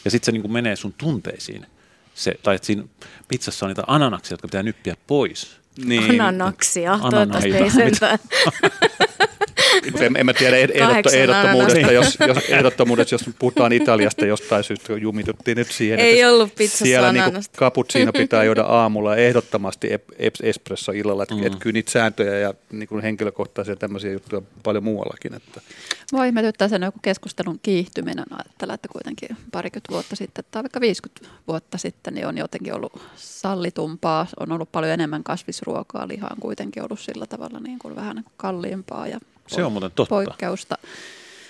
[0.04, 1.66] Ja sitten se niinku menee sun tunteisiin.
[2.14, 2.84] Se, tai että siinä
[3.28, 5.56] pizzassa on niitä ananaksia, jotka pitää nyppiä pois.
[5.84, 6.20] Niin.
[6.20, 8.18] Ananaksia, toivottavasti ei sentään.
[10.00, 15.56] en, en mä tiedä ehdotto, ehdottomuudesta, jos, jos, ehdottomuudesta, jos puhutaan Italiasta jostain syystä, jumituttiin
[15.56, 17.24] nyt siihen, Ei että ollut siellä niin
[17.56, 19.88] cappuccino pitää juoda aamulla ehdottomasti
[20.42, 21.46] espresso illalla, että mm.
[21.46, 25.34] et kyllä niitä sääntöjä ja niin kuin henkilökohtaisia tämmöisiä juttuja paljon muuallakin.
[25.34, 25.60] Että.
[26.12, 28.24] Voi ihmetyttää sen joku keskustelun kiihtyminen.
[28.30, 33.00] Ajattelen, että kuitenkin parikymmentä vuotta sitten tai vaikka 50 vuotta sitten niin on jotenkin ollut
[33.16, 34.26] sallitumpaa.
[34.40, 39.06] On ollut paljon enemmän kasvisruokaa, liha on kuitenkin ollut sillä tavalla niin kuin vähän kalliimpaa
[39.06, 40.08] ja se on muuten totta.
[40.08, 40.78] poikkeusta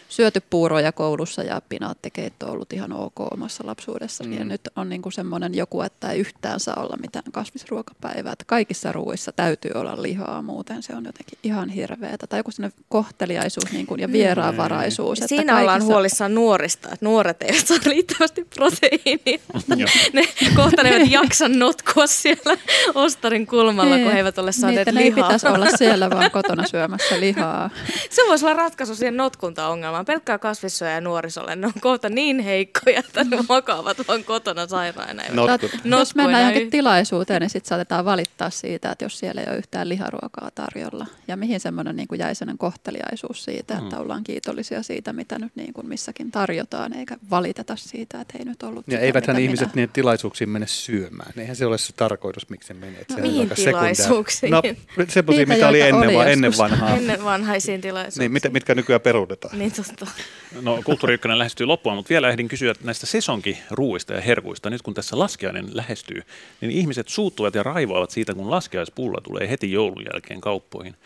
[0.09, 4.25] syöty puuroja koulussa ja pinaattikeitto on ollut ihan ok omassa lapsuudessa.
[4.25, 4.33] Mm.
[4.33, 8.33] Ja nyt on niin kuin semmoinen joku, että ei yhtään saa olla mitään kasvisruokapäivää.
[8.33, 12.27] Että kaikissa ruuissa täytyy olla lihaa, muuten se on jotenkin ihan hirveätä.
[12.27, 15.21] Tai joku sellainen kohteliaisuus niin kuin, ja vieraanvaraisuus.
[15.21, 15.27] Mm.
[15.29, 15.61] Siinä kaikissa...
[15.61, 19.39] ollaan huolissaan nuorista, että nuoret eivät saa riittävästi proteiinia.
[20.13, 20.23] ne
[20.57, 22.57] kohta ne eivät jaksa notkua siellä
[22.95, 25.05] ostarin kulmalla, kun he eivät ole saaneet Niitä lihaa.
[25.05, 27.71] ei pitäisi olla siellä vaan kotona syömässä lihaa.
[28.11, 31.57] se voisi olla ratkaisu siihen notkuntaongelmaan olemaan pelkkää kasvissyöjä nuorisolle.
[31.57, 35.23] Ne on kohta niin heikkoja, että ne makaavat vaan kotona sairaina.
[35.31, 35.71] Notkut.
[35.85, 39.89] Jos mennään johonkin tilaisuuteen, niin sitten saatetaan valittaa siitä, että jos siellä ei ole yhtään
[39.89, 41.07] liharuokaa tarjolla.
[41.29, 43.83] Ja mihin semmoinen niin jäi sellainen kohteliaisuus siitä, mm.
[43.83, 48.45] että ollaan kiitollisia siitä, mitä nyt niin kuin missäkin tarjotaan, eikä valiteta siitä, että ei
[48.45, 49.75] nyt ollut Ja sitä, eiväthän ihmiset minä...
[49.75, 51.33] niihin tilaisuuksiin mene syömään.
[51.37, 53.05] Eihän se ole se tarkoitus, miksi se menee.
[53.11, 54.51] No, mihin tilaisuuksiin?
[54.51, 54.63] No,
[55.09, 56.97] semmoisia, mitä oli ennen, oli ennen vanhaa.
[56.97, 58.21] Ennen vanhaisiin tilaisuuksiin.
[58.21, 59.59] Niin, mit, mitkä nykyään peruutetaan.
[59.59, 60.23] Niin, tosta.
[60.61, 64.71] No kulttuuri lähestyy loppuun, mutta vielä ehdin kysyä näistä sesonkiruuista ja herkuista.
[64.71, 66.23] Nyt kun tässä laskiainen lähestyy,
[66.61, 70.97] niin ihmiset suuttuvat ja raivoavat siitä, kun laskiaispulla tulee heti joulun jälkeen kauppoihin.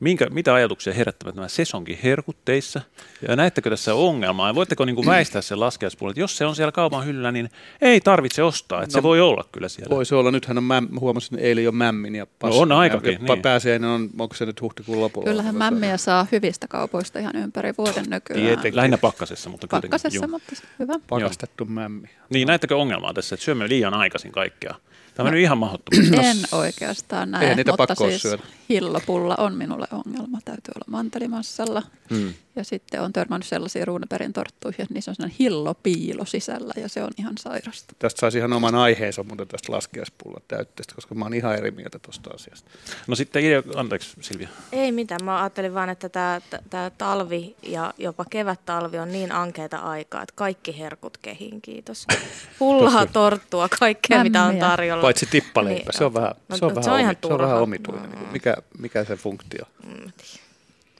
[0.00, 2.82] Minkä, mitä ajatuksia herättävät nämä sesonkin herkut teissä?
[3.28, 4.48] Ja näettekö tässä ongelmaa?
[4.48, 7.50] Ja voitteko niin kuin väistää sen laskeuspuolen, että jos se on siellä kaupan hyllyllä, niin
[7.80, 8.82] ei tarvitse ostaa.
[8.82, 9.96] Että no, se voi olla kyllä siellä.
[9.96, 10.30] Voi se olla.
[10.30, 12.56] Nythän on, mäm, huomasin eilen jo mämmin ja passin.
[12.56, 13.12] No on aikakin.
[13.12, 13.42] Ja, niin.
[13.42, 15.28] Pääsiäinen on, onko se nyt huhtikuun lopulla?
[15.28, 18.42] Kyllähän mämmiä saa hyvistä kaupoista ihan ympäri vuoden nykyään.
[18.42, 18.76] Tietenkin.
[18.76, 19.90] Lähinnä pakkasessa, mutta kuitenkin.
[19.90, 20.30] Pakkasessa, juu.
[20.30, 20.94] mutta hyvä.
[21.08, 22.08] Pakastettu mämmi.
[22.30, 24.74] Niin, näettekö ongelmaa tässä, että syömme liian aikaisin kaikkea?
[25.18, 26.10] Tämä on no, ihan mahdottomuus.
[26.12, 28.42] En oikeastaan näe, niitä mutta siis syödä.
[28.68, 30.38] hillopulla on minulle ongelma.
[30.44, 31.82] Täytyy olla mantelimassalla.
[32.10, 32.34] Hmm.
[32.58, 37.02] Ja sitten on törmännyt sellaisia ruunaperin torttuihin, että niissä on sellainen hillopiilo sisällä ja se
[37.02, 37.94] on ihan sairasta.
[37.98, 41.98] Tästä saisi ihan oman aiheensa muuten tästä laskiaispulla täytteestä, koska mä oon ihan eri mieltä
[41.98, 42.70] tuosta asiasta.
[43.06, 44.48] No sitten idea, anteeksi Silvia.
[44.72, 46.40] Ei mitään, mä ajattelin vaan, että tämä,
[46.70, 52.06] tämä talvi ja jopa kevät-talvi on niin ankeita aikaa, että kaikki herkut kehiin, kiitos.
[52.58, 55.02] Pullaa, torttua, kaikkea mitä on tarjolla.
[55.02, 57.32] Paitsi tippaleipä, niin, se on vähän, no, se on, no, vähän, se on, omi, se
[57.32, 58.10] on vähän omituinen.
[58.10, 58.26] Mm.
[58.32, 59.64] Mikä, mikä se funktio?
[59.86, 60.12] Mm.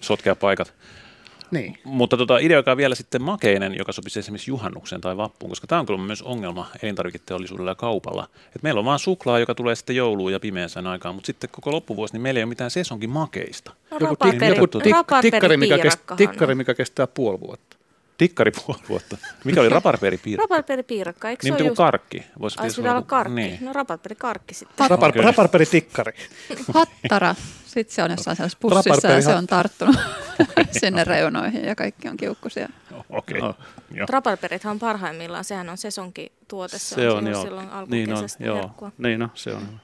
[0.00, 0.74] Sotkea paikat.
[1.50, 1.78] Niin.
[1.84, 5.86] Mutta tota, ideoikaa vielä sitten makeinen, joka sopisi esimerkiksi juhannukseen tai vappuun, koska tämä on
[5.86, 8.28] kyllä myös ongelma elintarviketeollisuudella ja kaupalla.
[8.56, 11.72] Et meillä on vain suklaa, joka tulee sitten jouluun ja pimeänsä aikaan, mutta sitten koko
[11.72, 13.72] loppuvuosi niin meillä ei ole mitään sesonkin makeista.
[13.90, 17.78] No, joku, tik, joku tik, tikkari, mikä kestää, tikkari, mikä kestää puoli vuotta.
[18.18, 19.16] Tikkari puoli vuotta.
[19.44, 20.54] Mikä oli raparperipiirakka?
[20.54, 21.76] Raparperipiirakka, eikö niin, se ole just...
[21.76, 22.22] karkki?
[22.40, 23.34] Voisi Ai, pitää olla karkki.
[23.34, 23.58] Niin.
[23.60, 24.90] No raparperikarkki sitten.
[24.90, 26.12] Rapar, raparperitikkari.
[26.74, 27.34] Hattara.
[27.68, 29.96] Sitten se on jossain sellaisessa pussissa ja se on tarttunut
[30.80, 32.68] sinne reunoihin ja kaikki on kiukkusia.
[33.10, 33.38] Okei.
[33.38, 33.52] Okay.
[33.90, 37.42] No, Raparperithan on parhaimmillaan, sehän on sesonkituote, se, se on, on joo.
[37.42, 38.92] silloin alkukesästä niin on, joo.
[38.98, 39.80] Niin on, se on.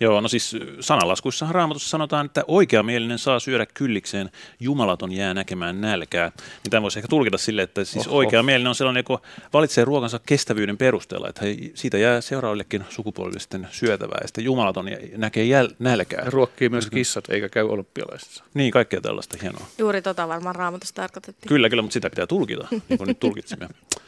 [0.00, 6.32] Joo, no siis sanalaskuissahan raamatussa sanotaan, että oikeamielinen saa syödä kyllikseen, jumalaton jää näkemään nälkää.
[6.36, 8.16] Niin tämä voisi ehkä tulkita sille, että siis Oho.
[8.16, 9.20] oikeamielinen on sellainen, joka
[9.52, 11.42] valitsee ruokansa kestävyyden perusteella, että
[11.74, 14.86] siitä jää seuraavillekin sukupolville sitten syötävää, ja sitten jumalaton
[15.16, 16.24] näkee jäl- nälkää.
[16.24, 18.44] Ja ruokkii myös kissat, eikä käy olympialaisissa.
[18.54, 19.66] Niin, kaikkea tällaista hienoa.
[19.78, 21.48] Juuri tota varmaan raamatussa tarkoitettiin.
[21.48, 23.68] Kyllä, kyllä, mutta sitä pitää tulkita, niin kuin nyt tulkitsimme.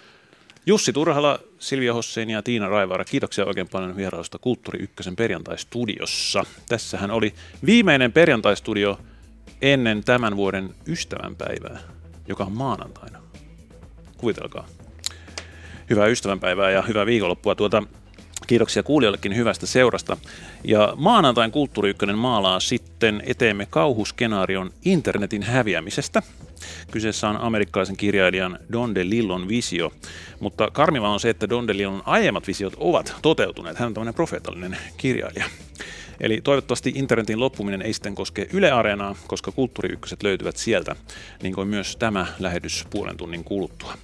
[0.68, 6.44] Jussi Turhala, Silvia Hossein ja Tiina Raivaara, kiitoksia oikein paljon vierailusta Kulttuuri Ykkösen perjantaistudiossa.
[6.68, 7.34] Tässähän oli
[7.66, 9.00] viimeinen perjantaistudio
[9.62, 11.78] ennen tämän vuoden ystävänpäivää,
[12.26, 13.18] joka on maanantaina.
[14.16, 14.66] Kuvitelkaa.
[15.90, 17.54] Hyvää ystävänpäivää ja hyvää viikonloppua.
[17.54, 17.82] Tuota,
[18.48, 20.16] Kiitoksia kuulijoillekin hyvästä seurasta.
[20.64, 26.22] Ja maanantain Kulttuuri Ykkönen maalaa sitten eteemme kauhuskenaarion internetin häviämisestä.
[26.90, 29.92] Kyseessä on amerikkalaisen kirjailijan Don DeLillon visio,
[30.40, 33.78] mutta karmiva on se, että Don DeLillon aiemmat visiot ovat toteutuneet.
[33.78, 35.44] Hän on tämmöinen profeetallinen kirjailija.
[36.20, 40.96] Eli toivottavasti internetin loppuminen ei sitten koske Yle Areenaa, koska kulttuuriykköset löytyvät sieltä,
[41.42, 43.94] niin kuin myös tämä lähetys puolen tunnin kuluttua.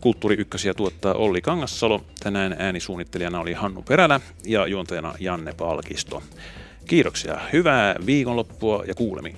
[0.00, 2.04] Kulttuuri Ykkösiä tuottaa Olli Kangassalo.
[2.22, 6.22] Tänään äänisuunnittelijana oli Hannu Perälä ja juontajana Janne Palkisto.
[6.86, 9.36] Kiitoksia, hyvää viikonloppua ja kuulemiin.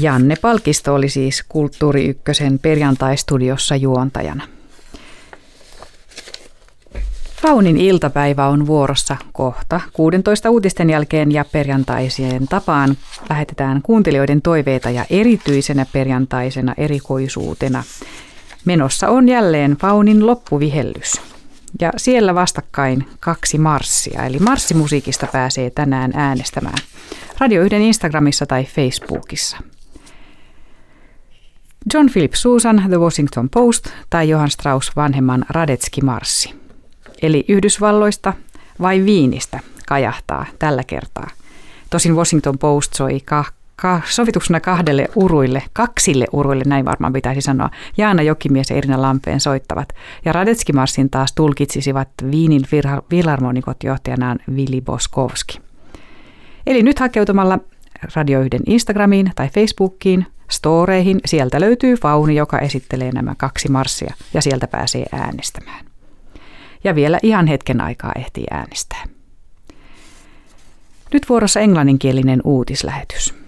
[0.00, 4.55] Janne Palkisto oli siis Kulttuuri Ykkösen perjantaistudiossa juontajana.
[7.46, 9.80] Faunin iltapäivä on vuorossa kohta.
[9.92, 12.96] 16 uutisten jälkeen ja perjantaisien tapaan
[13.28, 17.84] lähetetään kuuntelijoiden toiveita ja erityisenä perjantaisena erikoisuutena.
[18.64, 21.20] Menossa on jälleen Faunin loppuvihellys.
[21.80, 26.78] Ja siellä vastakkain kaksi marssia, eli marssimusiikista pääsee tänään äänestämään.
[27.38, 29.56] Radio 1 Instagramissa tai Facebookissa.
[31.94, 36.65] John Philip Susan, The Washington Post tai Johann Strauss vanhemman Radetski-marssi.
[37.26, 38.32] Eli Yhdysvalloista
[38.80, 41.30] vai Viinistä kajahtaa tällä kertaa.
[41.90, 43.44] Tosin Washington Post soi ka-
[43.76, 47.70] ka- sovituksena kahdelle uruille, kaksille uruille, näin varmaan pitäisi sanoa.
[47.96, 49.88] Jaana Jokimies ja Irina Lampeen soittavat.
[50.24, 52.62] Ja Radetski-marssin taas tulkitsisivat Viinin
[53.10, 55.60] filharmonikot johtajanaan Vili Boskovski.
[56.66, 57.58] Eli nyt hakeutumalla
[58.14, 61.20] Radio 1 Instagramiin tai Facebookiin storeihin.
[61.24, 65.95] Sieltä löytyy fauni, joka esittelee nämä kaksi marssia ja sieltä pääsee äänestämään.
[66.86, 69.04] Ja vielä ihan hetken aikaa ehtii äänestää.
[71.12, 73.45] Nyt vuorossa englanninkielinen uutislähetys.